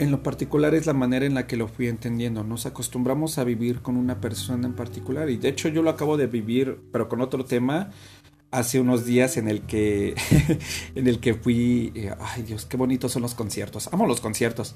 en 0.00 0.10
lo 0.10 0.22
particular 0.22 0.74
es 0.74 0.86
la 0.86 0.94
manera 0.94 1.26
en 1.26 1.34
la 1.34 1.46
que 1.46 1.56
lo 1.56 1.68
fui 1.68 1.86
entendiendo. 1.88 2.42
Nos 2.42 2.64
acostumbramos 2.64 3.36
a 3.38 3.44
vivir 3.44 3.82
con 3.82 3.96
una 3.96 4.20
persona 4.20 4.66
en 4.66 4.74
particular 4.74 5.28
y 5.28 5.36
de 5.36 5.48
hecho 5.48 5.68
yo 5.68 5.82
lo 5.82 5.90
acabo 5.90 6.16
de 6.16 6.26
vivir, 6.26 6.80
pero 6.90 7.08
con 7.08 7.20
otro 7.20 7.44
tema, 7.44 7.90
hace 8.50 8.80
unos 8.80 9.04
días 9.04 9.36
en 9.36 9.48
el 9.48 9.62
que 9.62 10.14
en 10.94 11.06
el 11.06 11.20
que 11.20 11.34
fui, 11.34 11.92
eh, 11.94 12.14
ay 12.18 12.42
Dios, 12.42 12.64
qué 12.64 12.78
bonitos 12.78 13.12
son 13.12 13.20
los 13.22 13.34
conciertos. 13.34 13.90
Amo 13.92 14.06
los 14.06 14.22
conciertos. 14.22 14.74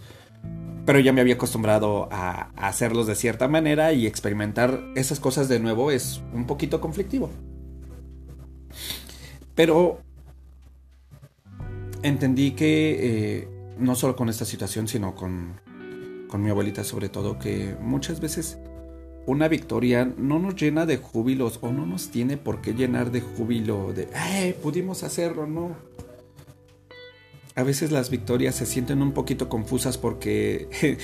Pero 0.84 1.00
ya 1.00 1.12
me 1.12 1.20
había 1.20 1.34
acostumbrado 1.34 2.08
a 2.10 2.50
hacerlos 2.56 3.06
de 3.06 3.14
cierta 3.14 3.48
manera 3.48 3.92
y 3.92 4.06
experimentar 4.06 4.80
esas 4.96 5.18
cosas 5.18 5.48
de 5.48 5.60
nuevo 5.60 5.90
es 5.90 6.22
un 6.32 6.46
poquito 6.46 6.80
conflictivo. 6.80 7.30
Pero 9.54 10.00
entendí 12.02 12.52
que 12.52 12.98
eh, 13.00 13.48
no 13.78 13.94
solo 13.94 14.16
con 14.16 14.28
esta 14.28 14.44
situación, 14.44 14.88
sino 14.88 15.14
con, 15.14 15.60
con 16.28 16.42
mi 16.42 16.50
abuelita 16.50 16.84
sobre 16.84 17.08
todo, 17.08 17.38
que 17.38 17.76
muchas 17.80 18.20
veces 18.20 18.58
una 19.26 19.48
victoria 19.48 20.12
no 20.18 20.38
nos 20.38 20.54
llena 20.54 20.86
de 20.86 20.98
júbilos 20.98 21.58
o 21.62 21.72
no 21.72 21.86
nos 21.86 22.10
tiene 22.10 22.36
por 22.36 22.60
qué 22.60 22.74
llenar 22.74 23.10
de 23.10 23.20
júbilo 23.22 23.92
de, 23.92 24.08
¡eh! 24.14 24.56
Pudimos 24.62 25.02
hacerlo, 25.02 25.46
no. 25.46 25.76
A 27.54 27.62
veces 27.62 27.92
las 27.92 28.11
victorias 28.11 28.56
se 28.56 28.66
sienten 28.66 29.00
un 29.00 29.12
poquito 29.12 29.49
confusas 29.49 29.96
porque. 29.96 30.68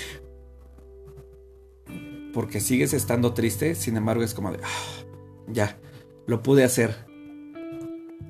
porque 2.35 2.61
sigues 2.61 2.93
estando 2.93 3.35
triste, 3.35 3.75
sin 3.75 3.97
embargo 3.97 4.23
es 4.23 4.35
como 4.35 4.53
de, 4.53 4.59
ah, 4.63 5.05
ya, 5.49 5.79
lo 6.27 6.43
pude 6.43 6.65
hacer. 6.65 7.07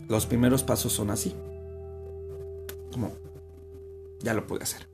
Los 0.09 0.27
primeros 0.27 0.63
pasos 0.63 0.93
son 0.93 1.11
así. 1.11 1.35
Como, 2.93 3.13
ya 4.21 4.35
lo 4.35 4.47
pude 4.47 4.63
hacer. 4.65 4.89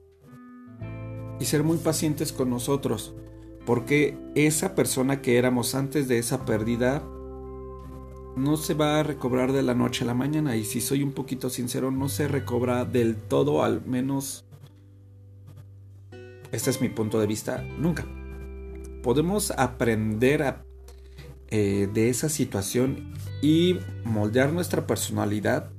Y 1.40 1.44
ser 1.44 1.62
muy 1.62 1.78
pacientes 1.78 2.32
con 2.32 2.50
nosotros, 2.50 3.14
porque 3.64 4.18
esa 4.34 4.74
persona 4.74 5.22
que 5.22 5.38
éramos 5.38 5.74
antes 5.74 6.08
de 6.08 6.18
esa 6.18 6.44
pérdida 6.44 7.02
no 8.36 8.56
se 8.56 8.74
va 8.74 9.00
a 9.00 9.02
recobrar 9.02 9.52
de 9.52 9.62
la 9.62 9.74
noche 9.74 10.04
a 10.04 10.06
la 10.06 10.14
mañana. 10.14 10.56
Y 10.56 10.64
si 10.64 10.80
soy 10.80 11.02
un 11.02 11.12
poquito 11.12 11.50
sincero, 11.50 11.90
no 11.90 12.08
se 12.08 12.28
recobra 12.28 12.84
del 12.84 13.16
todo, 13.16 13.64
al 13.64 13.84
menos... 13.84 14.44
Este 16.52 16.70
es 16.70 16.80
mi 16.80 16.88
punto 16.88 17.18
de 17.18 17.26
vista, 17.26 17.62
nunca. 17.78 18.06
Podemos 19.02 19.50
aprender 19.50 20.42
a 20.42 20.64
eh, 21.50 21.88
de 21.92 22.08
esa 22.08 22.28
situación 22.28 23.14
y 23.40 23.78
moldear 24.04 24.52
nuestra 24.52 24.86
personalidad, 24.86 25.70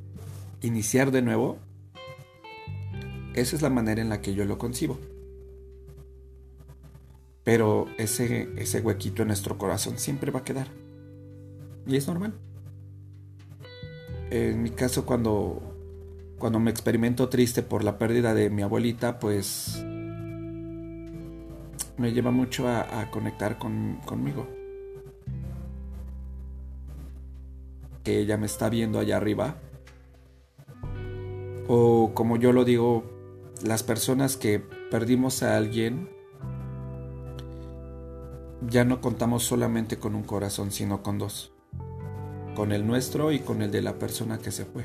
iniciar 0.62 1.12
de 1.12 1.22
nuevo, 1.22 1.60
esa 3.34 3.56
es 3.56 3.62
la 3.62 3.70
manera 3.70 4.02
en 4.02 4.10
la 4.10 4.22
que 4.22 4.34
yo 4.34 4.46
lo 4.46 4.58
concibo. 4.58 4.98
Pero 7.44 7.88
ese, 7.98 8.50
ese 8.58 8.82
huequito 8.82 9.22
en 9.22 9.28
nuestro 9.28 9.58
corazón 9.58 10.00
siempre 10.00 10.32
va 10.32 10.40
a 10.40 10.44
quedar. 10.44 10.68
Y 11.86 11.96
es 11.96 12.08
normal. 12.08 12.34
En 14.30 14.62
mi 14.62 14.72
caso, 14.72 15.06
cuando, 15.06 15.62
cuando 16.38 16.60
me 16.60 16.72
experimento 16.72 17.30
triste 17.30 17.64
por 17.64 17.84
la 17.84 17.98
pérdida 17.98 18.34
de 18.34 18.50
mi 18.50 18.62
abuelita, 18.62 19.20
pues 19.20 19.84
me 21.98 22.12
lleva 22.14 22.32
mucho 22.32 22.68
a, 22.68 23.10
conectar 23.12 23.58
conmigo. 23.58 24.48
que 28.08 28.20
ella 28.20 28.38
me 28.38 28.46
está 28.46 28.70
viendo 28.70 29.00
allá 29.00 29.18
arriba. 29.18 29.58
O 31.68 32.12
como 32.14 32.38
yo 32.38 32.54
lo 32.54 32.64
digo, 32.64 33.04
las 33.66 33.84
personas 33.84 34.38
que 34.38 34.60
perdimos 34.60 35.44
a 35.44 35.58
alguien, 35.58 36.10
ya 38.62 38.86
no 38.86 39.02
contamos 39.02 39.44
solamente 39.44 40.00
con 40.00 40.16
un 40.16 40.24
corazón, 40.24 40.72
sino 40.72 41.04
con 41.04 41.18
dos. 41.18 41.52
Con 42.58 42.72
el 42.72 42.88
nuestro 42.88 43.32
y 43.32 43.38
con 43.38 43.62
el 43.62 43.70
de 43.70 43.84
la 43.84 44.00
persona 44.00 44.40
que 44.40 44.50
se 44.50 44.66
fue. 44.66 44.84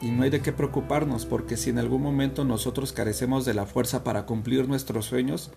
Y 0.00 0.10
no 0.10 0.24
hay 0.24 0.30
de 0.30 0.40
qué 0.40 0.52
preocuparnos, 0.52 1.26
porque 1.26 1.56
si 1.56 1.70
en 1.70 1.78
algún 1.78 2.02
momento 2.02 2.44
nosotros 2.44 2.92
carecemos 2.92 3.44
de 3.44 3.54
la 3.54 3.64
fuerza 3.64 4.02
para 4.02 4.26
cumplir 4.26 4.66
nuestros 4.66 5.06
sueños, 5.06 5.52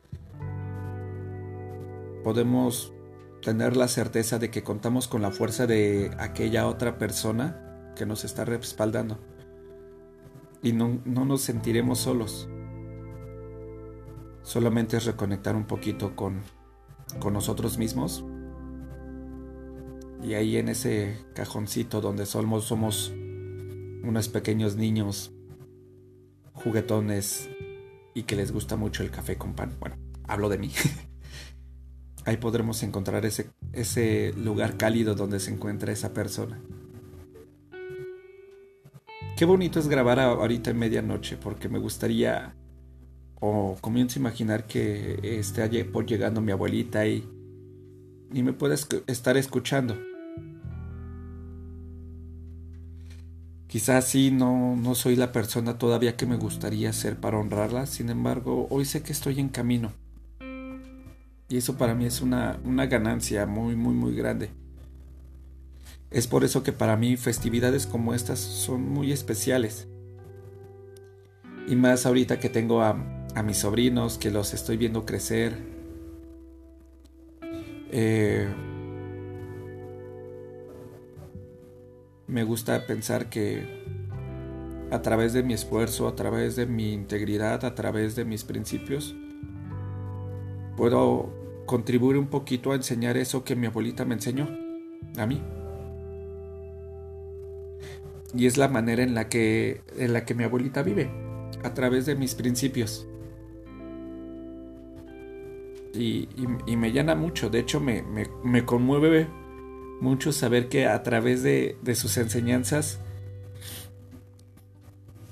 podemos 2.23 2.93
tener 3.41 3.75
la 3.75 3.87
certeza 3.87 4.37
de 4.37 4.51
que 4.51 4.61
contamos 4.61 5.07
con 5.07 5.23
la 5.23 5.31
fuerza 5.31 5.65
de 5.65 6.11
aquella 6.19 6.67
otra 6.67 6.99
persona 6.99 7.91
que 7.95 8.05
nos 8.05 8.23
está 8.23 8.45
respaldando. 8.45 9.17
Y 10.61 10.73
no, 10.73 11.01
nos 11.05 11.41
sentiremos 11.41 11.97
solos. 11.97 12.47
Solamente 14.43 14.97
es 14.97 15.05
reconectar 15.05 15.55
un 15.55 15.65
poquito 15.65 16.15
con, 16.15 16.41
con 17.19 17.33
nosotros 17.33 17.79
mismos. 17.79 18.23
Y 20.23 20.35
ahí 20.35 20.57
en 20.57 20.69
ese 20.69 21.17
cajoncito 21.33 21.99
donde 21.99 22.25
somos, 22.25 22.65
somos 22.65 23.11
unos 24.03 24.29
pequeños 24.29 24.75
niños 24.75 25.31
juguetones 26.53 27.49
y 28.13 28.23
que 28.23 28.35
les 28.35 28.51
gusta 28.51 28.75
mucho 28.75 29.03
el 29.03 29.09
café 29.09 29.37
con 29.37 29.53
pan. 29.53 29.75
Bueno, 29.79 29.97
hablo 30.27 30.49
de 30.49 30.57
mí. 30.57 30.71
ahí 32.25 32.37
podremos 32.37 32.83
encontrar 32.83 33.25
ese, 33.25 33.49
ese 33.73 34.33
lugar 34.33 34.77
cálido 34.77 35.15
donde 35.15 35.39
se 35.39 35.51
encuentra 35.51 35.91
esa 35.91 36.13
persona. 36.13 36.61
Qué 39.37 39.45
bonito 39.45 39.79
es 39.79 39.87
grabar 39.87 40.19
ahorita 40.19 40.69
en 40.69 40.77
medianoche, 40.77 41.35
porque 41.35 41.67
me 41.67 41.79
gustaría, 41.79 42.55
o 43.39 43.75
comienzo 43.81 44.19
a 44.19 44.21
imaginar 44.21 44.67
que 44.67 45.19
esté 45.23 45.83
por 45.85 46.05
llegando 46.05 46.41
mi 46.41 46.51
abuelita 46.51 47.07
y, 47.07 47.27
y 48.31 48.43
me 48.43 48.53
pueda 48.53 48.75
estar 49.07 49.37
escuchando. 49.37 50.10
Quizás 53.71 54.03
sí, 54.03 54.31
no, 54.31 54.75
no 54.75 54.95
soy 54.95 55.15
la 55.15 55.31
persona 55.31 55.77
todavía 55.77 56.17
que 56.17 56.25
me 56.25 56.35
gustaría 56.35 56.91
ser 56.91 57.15
para 57.15 57.37
honrarla, 57.37 57.85
sin 57.85 58.09
embargo, 58.09 58.67
hoy 58.69 58.83
sé 58.83 59.01
que 59.01 59.13
estoy 59.13 59.39
en 59.39 59.47
camino. 59.47 59.93
Y 61.47 61.55
eso 61.55 61.77
para 61.77 61.95
mí 61.95 62.03
es 62.03 62.19
una, 62.19 62.59
ganancia 62.89 63.45
muy, 63.45 63.77
muy, 63.77 63.93
muy 63.93 64.13
grande. 64.13 64.49
Es 66.09 66.27
por 66.27 66.43
eso 66.43 66.63
que 66.63 66.73
para 66.73 66.97
mí 66.97 67.15
festividades 67.15 67.87
como 67.87 68.13
estas 68.13 68.39
son 68.39 68.89
muy 68.89 69.13
especiales. 69.13 69.87
Y 71.65 71.77
más 71.77 72.05
ahorita 72.05 72.41
que 72.41 72.49
tengo 72.49 72.81
a, 72.81 72.93
mis 73.41 73.59
sobrinos, 73.59 74.17
que 74.17 74.31
los 74.31 74.53
estoy 74.53 74.75
viendo 74.75 75.05
crecer. 75.05 75.55
Eh, 77.89 78.49
me 82.31 82.45
gusta 82.45 82.87
pensar 82.87 83.29
que 83.29 83.83
a 84.89 85.01
través 85.01 85.33
de 85.33 85.43
mi 85.43 85.53
esfuerzo, 85.53 86.07
a 86.07 86.15
través 86.15 86.55
de 86.55 86.65
mi 86.65 86.93
integridad, 86.93 87.65
a 87.65 87.75
través 87.75 88.15
de 88.15 88.23
mis 88.23 88.45
principios, 88.45 89.13
puedo 90.77 91.29
contribuir 91.65 92.17
un 92.17 92.27
poquito 92.27 92.71
a 92.71 92.75
enseñar 92.75 93.17
eso 93.17 93.43
que 93.43 93.57
mi 93.57 93.67
abuelita 93.67 94.05
me 94.05 94.15
enseñó 94.15 94.47
a 95.17 95.25
mí. 95.25 95.43
Y 98.33 98.45
es 98.45 98.57
la 98.57 98.69
manera 98.69 99.03
en 99.03 99.13
la 99.13 99.27
que, 99.27 99.81
en 99.97 100.13
la 100.13 100.23
que 100.23 100.33
mi 100.33 100.45
abuelita 100.45 100.83
vive, 100.83 101.11
a 101.63 101.73
través 101.73 102.05
de 102.05 102.15
mis 102.15 102.33
principios. 102.33 103.07
Y, 105.93 106.29
me 106.77 106.93
llena 106.93 107.13
mucho, 107.13 107.49
de 107.49 107.59
hecho 107.59 107.81
me, 107.81 108.03
me, 108.43 108.65
conmueve 108.65 109.27
mucho 110.01 110.33
saber 110.33 110.67
que 110.67 110.87
a 110.87 111.01
través 111.03 111.43
de, 111.43 111.77
de 111.81 111.95
sus 111.95 112.17
enseñanzas 112.17 112.99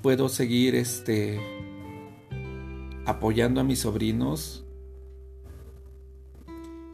puedo 0.00 0.28
seguir 0.28 0.74
este 0.74 1.40
apoyando 3.04 3.60
a 3.60 3.64
mis 3.64 3.80
sobrinos 3.80 4.64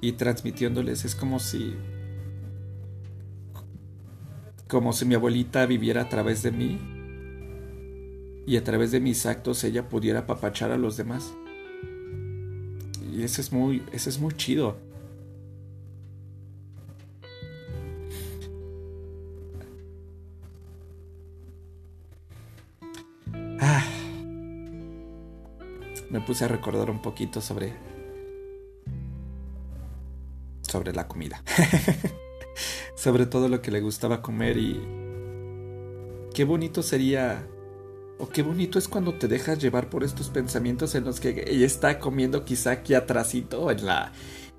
y 0.01 0.13
transmitiéndoles. 0.13 1.05
Es 1.05 1.15
como 1.15 1.39
si. 1.39 1.75
Como 4.69 4.93
si 4.93 5.05
mi 5.05 5.15
abuelita 5.15 5.65
viviera 5.67 6.03
a 6.03 6.09
través 6.09 6.43
de 6.43 6.51
mí 6.51 6.81
y 8.47 8.57
a 8.57 8.65
través 8.65 8.91
de 8.91 9.01
mis 9.01 9.25
actos 9.27 9.63
ella 9.63 9.89
pudiera 9.89 10.21
apapachar 10.21 10.73
a 10.73 10.77
los 10.77 10.97
demás. 10.97 11.33
Y 13.13 13.23
eso 13.23 13.41
es 13.41 13.53
muy, 13.53 13.83
eso 13.93 14.11
es 14.11 14.19
muy 14.19 14.35
chido. 14.35 14.77
Puse 26.27 26.45
a 26.45 26.49
recordar 26.49 26.91
un 26.91 27.01
poquito 27.01 27.41
sobre 27.41 27.73
sobre 30.61 30.93
la 30.93 31.09
comida. 31.09 31.43
sobre 32.95 33.27
todo 33.27 33.49
lo 33.49 33.63
que 33.63 33.71
le 33.71 33.81
gustaba 33.81 34.21
comer 34.21 34.57
y 34.57 34.81
qué 36.35 36.45
bonito 36.45 36.83
sería 36.83 37.47
o 38.19 38.29
qué 38.29 38.43
bonito 38.43 38.79
es 38.79 38.89
cuando 38.89 39.15
te 39.15 39.29
dejas 39.29 39.59
llevar 39.59 39.89
por 39.89 40.03
estos 40.03 40.29
pensamientos 40.29 40.95
en 40.95 41.05
los 41.05 41.21
que 41.21 41.45
ella 41.47 41.67
está 41.67 41.99
comiendo 41.99 42.45
quizá 42.45 42.73
aquí 42.73 42.95
atrásito 42.95 43.71
en 43.71 43.87
la 43.87 44.13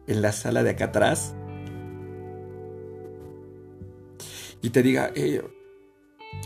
en 0.07 0.21
la 0.21 0.31
sala 0.31 0.63
de 0.63 0.69
acá 0.69 0.85
atrás 0.85 1.35
y 4.61 4.69
te 4.69 4.81
diga, 4.81 5.13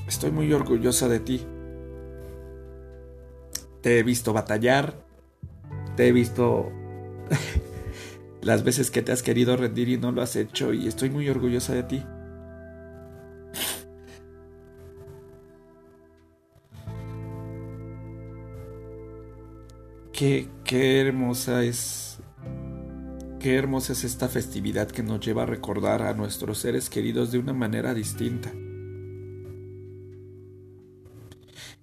estoy 0.07 0.31
muy 0.31 0.51
orgullosa 0.53 1.07
de 1.07 1.19
ti. 1.19 1.45
Te 3.81 3.99
he 3.99 4.03
visto 4.03 4.33
batallar, 4.33 5.05
he 6.07 6.11
visto 6.11 6.71
las 8.41 8.63
veces 8.63 8.91
que 8.91 9.01
te 9.01 9.11
has 9.11 9.23
querido 9.23 9.57
rendir 9.57 9.89
y 9.89 9.97
no 9.97 10.11
lo 10.11 10.21
has 10.21 10.35
hecho 10.35 10.73
y 10.73 10.87
estoy 10.87 11.09
muy 11.09 11.29
orgullosa 11.29 11.73
de 11.73 11.83
ti. 11.83 12.03
Qué, 20.13 20.47
qué 20.63 21.01
hermosa 21.01 21.63
es 21.63 22.11
Qué 23.41 23.55
hermosa 23.55 23.93
es 23.93 24.03
esta 24.03 24.29
festividad 24.29 24.87
que 24.87 25.01
nos 25.01 25.19
lleva 25.19 25.41
a 25.41 25.45
recordar 25.47 26.03
a 26.03 26.13
nuestros 26.13 26.59
seres 26.59 26.91
queridos 26.91 27.31
de 27.31 27.39
una 27.39 27.53
manera 27.53 27.91
distinta. 27.95 28.51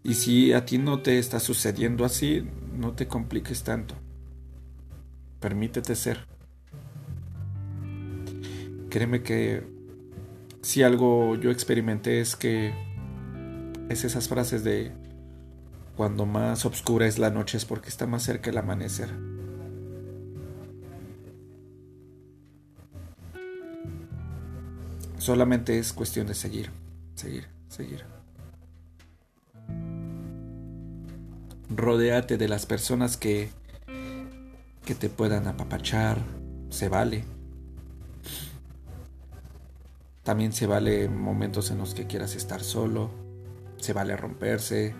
Y 0.04 0.14
si 0.14 0.52
a 0.52 0.64
ti 0.64 0.78
no 0.78 1.02
te 1.02 1.18
está 1.18 1.40
sucediendo 1.40 2.04
así, 2.04 2.44
no 2.76 2.92
te 2.92 3.08
compliques 3.08 3.64
tanto. 3.64 3.96
Permítete 5.40 5.94
ser. 5.94 6.26
Créeme 8.90 9.22
que 9.22 9.62
si 10.62 10.82
algo 10.82 11.36
yo 11.36 11.50
experimenté 11.50 12.20
es 12.20 12.36
que 12.36 12.72
es 13.88 14.04
esas 14.04 14.28
frases 14.28 14.64
de 14.64 14.92
cuando 15.96 16.26
más 16.26 16.64
oscura 16.64 17.06
es 17.06 17.18
la 17.18 17.30
noche 17.30 17.56
es 17.56 17.64
porque 17.64 17.88
está 17.88 18.06
más 18.06 18.22
cerca 18.22 18.50
el 18.50 18.58
amanecer. 18.58 19.10
Solamente 25.18 25.78
es 25.78 25.92
cuestión 25.92 26.26
de 26.26 26.34
seguir, 26.34 26.70
seguir, 27.14 27.48
seguir. 27.68 28.04
Rodéate 31.68 32.38
de 32.38 32.48
las 32.48 32.64
personas 32.64 33.16
que, 33.16 33.50
que 34.88 34.94
te 34.94 35.10
puedan 35.10 35.46
apapachar, 35.46 36.16
se 36.70 36.88
vale. 36.88 37.22
También 40.22 40.54
se 40.54 40.66
vale 40.66 41.10
momentos 41.10 41.70
en 41.70 41.76
los 41.76 41.92
que 41.92 42.06
quieras 42.06 42.34
estar 42.36 42.62
solo, 42.62 43.10
se 43.76 43.92
vale 43.92 44.16
romperse, 44.16 44.94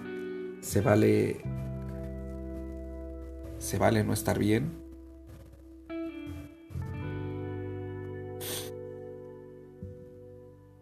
se 0.60 0.82
vale 0.82 1.40
se 3.56 3.78
vale 3.78 4.04
no 4.04 4.12
estar 4.12 4.38
bien. 4.38 4.86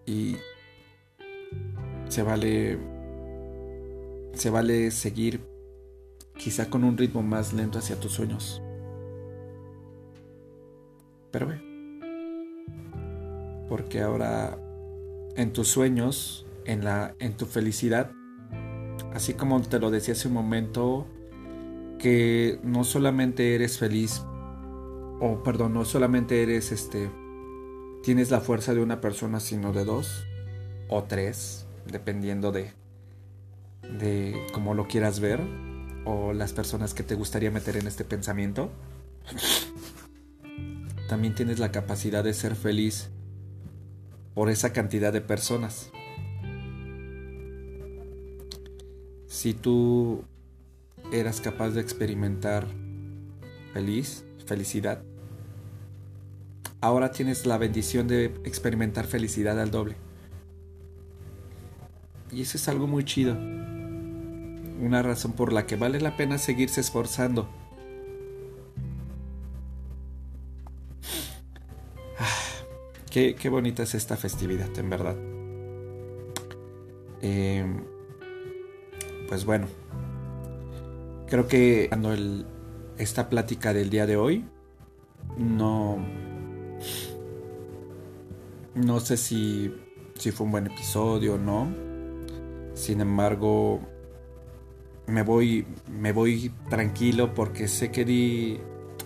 y 0.05 0.37
se 2.09 2.23
vale 2.23 2.79
se 4.35 4.51
vale 4.51 4.91
seguir 4.91 5.41
quizá 6.37 6.71
con 6.71 6.83
un 6.83 6.97
ritmo 6.99 7.23
más 7.23 7.53
lento 7.53 7.79
hacia 7.79 8.01
tus 8.01 8.13
sueños. 8.13 8.63
Pero. 11.37 11.61
Porque 13.69 14.01
ahora 14.01 14.59
en 15.37 15.53
tus 15.53 15.69
sueños, 15.69 16.47
en 16.65 16.85
la 16.85 17.15
en 17.19 17.37
tu 17.37 17.45
felicidad, 17.47 18.11
así 19.13 19.35
como 19.35 19.61
te 19.61 19.79
lo 19.79 19.91
decía 19.91 20.15
hace 20.15 20.29
un 20.29 20.35
momento 20.35 21.07
que 21.99 22.59
no 22.63 22.85
solamente 22.85 23.55
eres 23.55 23.79
feliz 23.79 24.23
o 25.21 25.43
perdón, 25.45 25.75
no 25.75 25.85
solamente 25.85 26.43
eres 26.43 26.73
este 26.73 27.11
tienes 28.03 28.31
la 28.31 28.41
fuerza 28.41 28.73
de 28.73 28.81
una 28.83 29.01
persona, 29.01 29.41
sino 29.41 29.73
de 29.73 29.85
dos 29.85 30.25
o 30.89 31.03
tres, 31.05 31.67
dependiendo 31.87 32.53
de, 32.53 32.73
de 33.99 34.47
cómo 34.53 34.75
lo 34.75 34.87
quieras 34.87 35.21
ver 35.21 35.41
o 36.05 36.33
las 36.33 36.53
personas 36.53 36.95
que 36.95 37.03
te 37.03 37.15
gustaría 37.15 37.51
meter 37.51 37.77
en 37.77 37.87
este 37.87 38.05
pensamiento. 38.05 38.71
También 41.09 41.35
tienes 41.35 41.59
la 41.59 41.71
capacidad 41.71 42.25
de 42.25 42.35
ser 42.35 42.57
feliz 42.57 43.11
por 44.35 44.51
esa 44.51 44.73
cantidad 44.73 45.13
de 45.13 45.21
personas. 45.21 45.91
Si 49.27 49.55
tú 49.55 50.25
eras 51.13 51.41
capaz 51.41 51.71
de 51.71 51.81
experimentar 51.81 52.67
feliz, 53.73 54.25
felicidad, 54.47 55.03
ahora 56.81 57.13
tienes 57.13 57.47
la 57.47 57.59
bendición 57.59 58.09
de 58.09 58.27
experimentar 58.45 59.07
felicidad 59.07 59.61
al 59.61 59.71
doble. 59.71 59.97
Y 62.33 62.43
eso 62.43 62.57
es 62.57 62.69
algo 62.69 62.87
muy 62.87 63.05
chido. 63.05 63.35
Una 63.35 65.03
razón 65.03 65.33
por 65.33 65.53
la 65.53 65.67
que 65.67 65.77
vale 65.77 66.01
la 66.01 66.17
pena 66.17 66.39
seguirse 66.39 66.81
esforzando. 66.81 67.49
Qué, 73.17 73.49
bonita 73.49 73.85
es 73.85 73.95
esta 73.95 74.15
festividad, 74.15 74.69
en 74.79 74.91
verdad. 74.91 75.17
Em, 77.23 77.83
pues 79.27 79.47
bueno, 79.47 79.69
creo 81.27 81.49
que 81.49 81.87
cuando 81.89 82.15
esta 82.99 83.31
plática 83.31 83.73
del 83.73 83.89
día 83.89 84.05
de 84.05 84.19
hoy 84.19 84.45
no 85.39 85.97
no 88.75 89.01
sé 89.01 89.17
si, 89.17 89.75
si 90.13 90.31
fue 90.31 90.45
un 90.45 90.53
buen 90.53 90.67
episodio 90.67 91.37
o 91.37 91.39
no. 91.39 91.75
Sin 92.75 93.01
embargo, 93.01 93.81
me 95.07 95.23
voy, 95.23 95.65
me 95.91 96.13
voy 96.13 96.53
tranquilo 96.69 97.33
porque 97.33 97.67
sé 97.67 97.91
que 97.91 98.05
di 98.05 98.61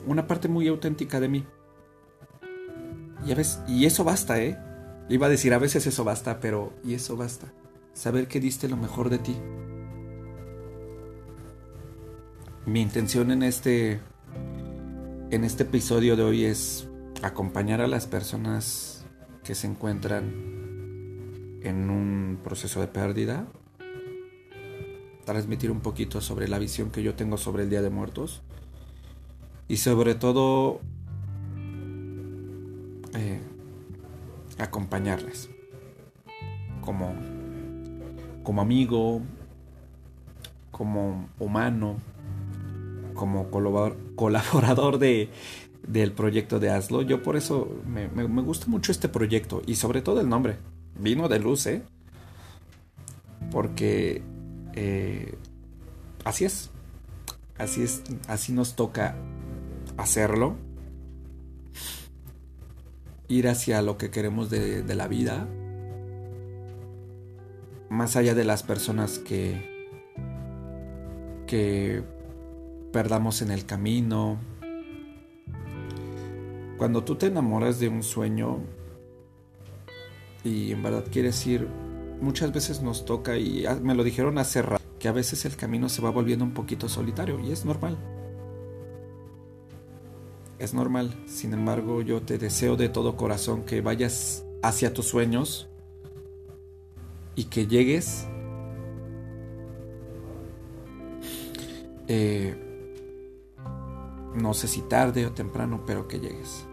una 0.04 0.26
parte 0.26 0.48
muy 0.48 0.66
auténtica 0.66 1.20
de 1.20 1.28
mí. 1.28 1.44
Y, 3.26 3.32
a 3.32 3.34
veces, 3.34 3.60
y 3.68 3.84
eso 3.86 4.04
basta, 4.04 4.40
¿eh? 4.40 4.58
Iba 5.08 5.26
a 5.26 5.30
decir, 5.30 5.52
a 5.52 5.58
veces 5.58 5.86
eso 5.86 6.04
basta, 6.04 6.40
pero 6.40 6.72
y 6.84 6.94
eso 6.94 7.16
basta. 7.16 7.52
Saber 7.94 8.28
que 8.28 8.40
diste 8.40 8.68
lo 8.68 8.76
mejor 8.76 9.10
de 9.10 9.18
ti. 9.18 9.36
Mi 12.66 12.80
intención 12.80 13.30
en 13.30 13.42
este 13.42 14.00
en 15.30 15.44
este 15.44 15.62
episodio 15.62 16.16
de 16.16 16.24
hoy 16.24 16.44
es 16.44 16.88
acompañar 17.22 17.80
a 17.80 17.86
las 17.86 18.06
personas 18.06 19.04
que 19.44 19.54
se 19.54 19.66
encuentran 19.66 20.24
en 21.62 21.90
un 21.90 22.40
proceso 22.42 22.80
de 22.80 22.88
pérdida, 22.88 23.46
transmitir 25.24 25.70
un 25.70 25.80
poquito 25.80 26.20
sobre 26.20 26.48
la 26.48 26.58
visión 26.58 26.90
que 26.90 27.02
yo 27.02 27.14
tengo 27.14 27.36
sobre 27.36 27.62
el 27.64 27.70
Día 27.70 27.82
de 27.82 27.90
Muertos 27.90 28.42
y 29.68 29.76
sobre 29.76 30.16
todo 30.16 30.80
eh, 33.14 33.40
acompañarles 34.58 35.50
como, 36.80 37.14
como 38.42 38.62
amigo, 38.62 39.22
como 40.70 41.28
humano, 41.38 41.96
como 43.14 43.50
colaborador 43.50 44.98
de, 44.98 45.28
del 45.86 46.12
proyecto 46.12 46.58
de 46.58 46.70
Aslo. 46.70 47.02
Yo 47.02 47.22
por 47.22 47.36
eso 47.36 47.68
me, 47.86 48.06
gusta 48.42 48.66
mucho 48.66 48.92
este 48.92 49.08
proyecto 49.08 49.62
y 49.66 49.76
sobre 49.76 50.02
todo 50.02 50.20
el 50.20 50.28
nombre. 50.28 50.56
Vino 50.98 51.28
de 51.28 51.38
luz, 51.38 51.66
¿eh? 51.66 51.82
Porque 53.50 54.22
eh, 54.74 55.34
así 56.24 56.44
es. 56.44 56.70
Así 57.58 57.82
es. 57.82 58.02
Así 58.28 58.52
nos 58.52 58.76
toca 58.76 59.16
hacerlo. 59.96 60.56
Ir 63.30 63.48
hacia 63.48 63.80
lo 63.80 63.96
que 63.96 64.10
queremos 64.10 64.50
de, 64.50 64.84
la 64.94 65.08
vida. 65.08 65.48
Más 67.88 68.16
allá 68.16 68.34
de 68.34 68.44
las 68.44 68.62
personas 68.62 69.18
que. 69.18 69.88
que 71.46 72.02
perdamos 72.92 73.40
en 73.40 73.50
el 73.50 73.64
camino 73.64 74.38
cuando 76.80 77.04
tú 77.04 77.16
te 77.16 77.26
enamoras 77.26 77.78
de 77.78 77.90
un 77.90 78.02
sueño 78.02 78.58
y 80.42 80.72
en 80.72 80.82
verdad 80.82 81.04
quieres 81.12 81.46
ir, 81.46 81.68
muchas 82.22 82.54
veces 82.54 82.80
nos 82.80 83.04
toca, 83.04 83.36
y 83.36 83.66
me 83.82 83.94
lo 83.94 84.02
dijeron 84.02 84.38
hace 84.38 84.62
rato, 84.62 84.82
que 84.98 85.08
a 85.08 85.12
veces 85.12 85.44
el 85.44 85.56
camino 85.56 85.90
se 85.90 86.00
va 86.00 86.08
volviendo 86.08 86.42
un 86.42 86.54
poquito 86.54 86.88
solitario 86.88 87.38
y 87.38 87.52
es 87.52 87.66
normal. 87.66 87.98
Es 90.60 90.74
normal, 90.74 91.14
sin 91.26 91.54
embargo 91.54 92.02
yo 92.02 92.20
te 92.20 92.36
deseo 92.36 92.76
de 92.76 92.90
todo 92.90 93.16
corazón 93.16 93.64
que 93.64 93.80
vayas 93.80 94.44
hacia 94.62 94.92
tus 94.92 95.06
sueños 95.06 95.70
y 97.34 97.44
que 97.44 97.66
llegues 97.66 98.26
eh, 102.08 102.54
no 104.34 104.52
sé 104.52 104.68
si 104.68 104.82
tarde 104.82 105.26
o 105.26 105.32
temprano, 105.32 105.82
pero 105.86 106.06
que 106.06 106.20
llegues. 106.20 106.66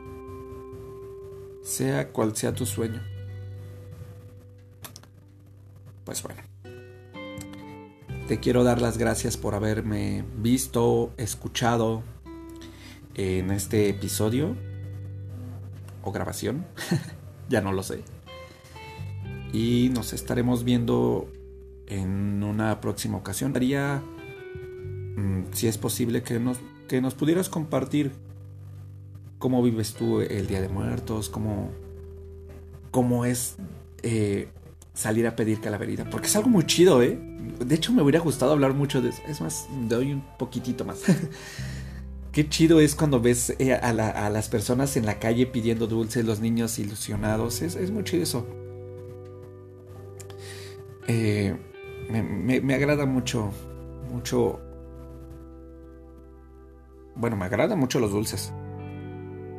Sea 1.64 2.12
cual 2.12 2.36
sea 2.36 2.54
tu 2.54 2.66
sueño. 2.66 3.02
Pues 6.04 6.22
bueno. 6.24 6.42
Te 8.28 8.40
quiero 8.42 8.64
dar 8.66 8.82
las 8.82 8.98
gracias 8.98 9.38
por 9.38 9.56
haberme 9.56 10.26
visto, 10.36 11.14
escuchado 11.16 12.04
en 13.18 13.52
este 13.52 13.90
episodio 13.90 14.56
o 16.04 16.12
grabación. 16.12 16.66
ya 17.50 17.62
no 17.62 17.72
lo 17.72 17.84
sé. 17.84 18.04
Y 19.52 19.90
nos 19.94 20.14
estaremos 20.14 20.64
viendo 20.64 21.32
en 21.88 22.44
una 22.44 22.80
próxima 22.80 23.18
ocasión. 23.18 23.56
Haría, 23.56 24.02
mm, 25.16 25.52
si 25.52 25.68
es 25.68 25.78
posible, 25.78 26.22
que 26.22 26.40
nos, 26.40 26.60
que 26.88 27.02
nos 27.02 27.16
pudieras 27.16 27.50
compartir 27.50 28.12
cómo 29.40 29.62
vives 29.64 29.94
tú 29.94 30.22
el 30.22 30.48
Día 30.48 30.62
de 30.62 30.70
Muertos, 30.70 31.30
cómo, 31.30 31.72
cómo 32.92 33.26
es 33.26 33.56
eh, 34.04 34.50
salir 34.94 35.28
a 35.28 35.36
pedir 35.36 35.62
calaverita. 35.62 36.10
Porque 36.10 36.28
es 36.28 36.36
algo 36.36 36.50
muy 36.50 36.66
chido, 36.66 37.02
¿eh? 37.02 37.18
De 37.60 37.76
hecho, 37.76 37.94
me 37.94 38.02
hubiera 38.02 38.20
gustado 38.20 38.52
hablar 38.52 38.74
mucho 38.74 39.02
de 39.02 39.10
eso. 39.10 39.22
Es 39.28 39.42
más, 39.42 39.68
doy 39.88 40.12
un 40.12 40.24
poquitito 40.38 40.86
más. 40.86 41.02
Qué 42.38 42.48
chido 42.48 42.80
es 42.80 42.94
cuando 42.94 43.20
ves 43.20 43.56
eh, 43.58 43.74
a, 43.74 44.30
las 44.30 44.48
personas 44.48 44.96
en 44.96 45.08
la 45.08 45.18
calle 45.18 45.48
pidiendo 45.48 45.88
dulces, 45.88 46.24
los 46.24 46.40
niños 46.40 46.78
ilusionados. 46.78 47.64
Es, 47.64 47.90
muy 47.90 48.04
chido 48.04 48.22
eso. 48.22 48.46
Eh, 51.08 51.58
me, 52.12 52.76
agrada 52.76 53.08
mucho, 53.08 53.52
mucho... 54.12 54.60
Bueno, 57.16 57.38
me 57.38 57.46
agrada 57.46 57.76
mucho 57.76 58.00
los 58.00 58.12
dulces. 58.12 58.54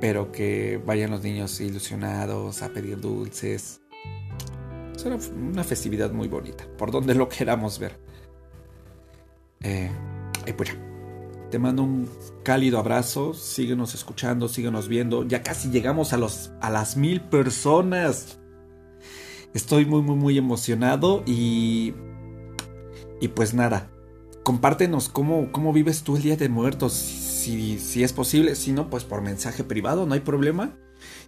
Pero 0.00 0.30
que 0.30 0.80
vayan 0.86 1.10
los 1.10 1.24
niños 1.24 1.60
ilusionados 1.60 2.62
a 2.62 2.68
pedir 2.68 3.00
dulces. 3.00 3.80
Es 4.94 5.04
una, 5.04 5.64
festividad 5.64 6.12
muy 6.12 6.28
bonita, 6.28 6.64
por 6.78 6.92
donde 6.92 7.16
lo 7.16 7.28
queramos 7.28 7.80
ver. 7.80 7.98
Eh, 9.62 9.90
y 10.46 10.52
pues 10.52 10.68
ya. 10.68 10.87
Te 11.50 11.58
mando 11.58 11.82
un 11.82 12.08
cálido 12.42 12.78
abrazo. 12.78 13.32
Síguenos 13.32 13.94
escuchando, 13.94 14.48
síguenos 14.48 14.88
viendo. 14.88 15.24
Ya 15.24 15.42
casi 15.42 15.70
llegamos 15.70 16.12
a, 16.12 16.18
los, 16.18 16.50
a 16.60 16.70
las 16.70 16.96
mil 16.96 17.22
personas. 17.22 18.38
Estoy 19.54 19.86
muy, 19.86 20.02
muy, 20.02 20.16
muy 20.16 20.38
emocionado 20.38 21.22
y. 21.26 21.94
Y 23.20 23.28
pues 23.28 23.54
nada. 23.54 23.90
Compártenos 24.42 25.08
cómo, 25.08 25.50
cómo 25.52 25.72
vives 25.72 26.02
tú 26.02 26.16
el 26.16 26.22
Día 26.22 26.36
de 26.36 26.48
Muertos. 26.48 26.92
Si, 26.92 27.78
si 27.78 28.02
es 28.02 28.12
posible. 28.12 28.54
Si 28.54 28.72
no, 28.72 28.90
pues 28.90 29.04
por 29.04 29.22
mensaje 29.22 29.64
privado, 29.64 30.04
no 30.04 30.14
hay 30.14 30.20
problema. 30.20 30.76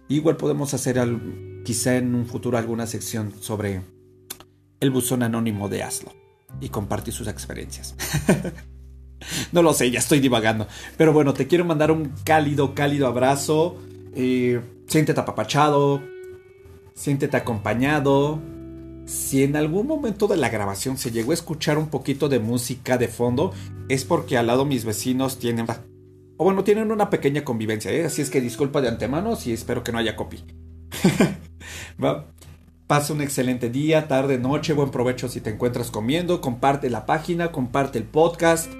Igual 0.07 0.37
podemos 0.37 0.73
hacer 0.73 0.99
quizá 1.63 1.95
en 1.97 2.13
un 2.13 2.25
futuro 2.25 2.57
alguna 2.57 2.85
sección 2.85 3.33
sobre 3.39 3.81
el 4.79 4.91
buzón 4.91 5.23
anónimo 5.23 5.69
de 5.69 5.83
Aslo 5.83 6.11
y 6.59 6.69
compartir 6.69 7.13
sus 7.13 7.27
experiencias. 7.27 7.95
no 9.51 9.61
lo 9.61 9.73
sé, 9.73 9.91
ya 9.91 9.99
estoy 9.99 10.19
divagando. 10.19 10.67
Pero 10.97 11.13
bueno, 11.13 11.33
te 11.33 11.47
quiero 11.47 11.65
mandar 11.65 11.91
un 11.91 12.13
cálido, 12.23 12.73
cálido 12.73 13.07
abrazo. 13.07 13.77
Eh, 14.15 14.61
siéntete 14.87 15.19
apapachado. 15.19 16.01
Siéntete 16.93 17.37
acompañado. 17.37 18.41
Si 19.05 19.43
en 19.43 19.55
algún 19.55 19.87
momento 19.87 20.27
de 20.27 20.37
la 20.37 20.49
grabación 20.49 20.97
se 20.97 21.11
llegó 21.11 21.31
a 21.31 21.33
escuchar 21.33 21.77
un 21.77 21.87
poquito 21.89 22.29
de 22.29 22.39
música 22.39 22.97
de 22.97 23.07
fondo, 23.07 23.51
es 23.89 24.05
porque 24.05 24.37
al 24.37 24.47
lado 24.47 24.65
mis 24.65 24.85
vecinos 24.85 25.39
tienen... 25.39 25.65
O 26.37 26.43
bueno, 26.43 26.63
tienen 26.63 26.91
una 26.91 27.09
pequeña 27.09 27.43
convivencia, 27.43 27.91
¿eh? 27.91 28.05
así 28.05 28.21
es 28.21 28.29
que 28.29 28.41
disculpa 28.41 28.81
de 28.81 28.87
antemano 28.87 29.37
y 29.45 29.51
espero 29.51 29.83
que 29.83 29.91
no 29.91 29.97
haya 29.97 30.15
copy. 30.15 30.43
Pasa 32.87 33.13
un 33.13 33.21
excelente 33.21 33.69
día, 33.69 34.07
tarde, 34.07 34.37
noche, 34.37 34.73
buen 34.73 34.91
provecho 34.91 35.29
si 35.29 35.39
te 35.39 35.49
encuentras 35.49 35.91
comiendo, 35.91 36.41
comparte 36.41 36.89
la 36.89 37.05
página, 37.05 37.51
comparte 37.51 37.97
el 37.97 38.03
podcast 38.03 38.71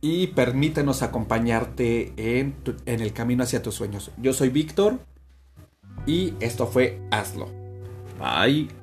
y 0.00 0.28
permítenos 0.28 1.02
acompañarte 1.02 2.12
en, 2.16 2.54
en 2.86 3.00
el 3.00 3.12
camino 3.12 3.44
hacia 3.44 3.62
tus 3.62 3.74
sueños. 3.74 4.10
Yo 4.16 4.32
soy 4.32 4.48
Víctor 4.48 5.00
y 6.06 6.34
esto 6.40 6.66
fue 6.66 7.00
Hazlo. 7.10 7.48
Bye. 8.18 8.79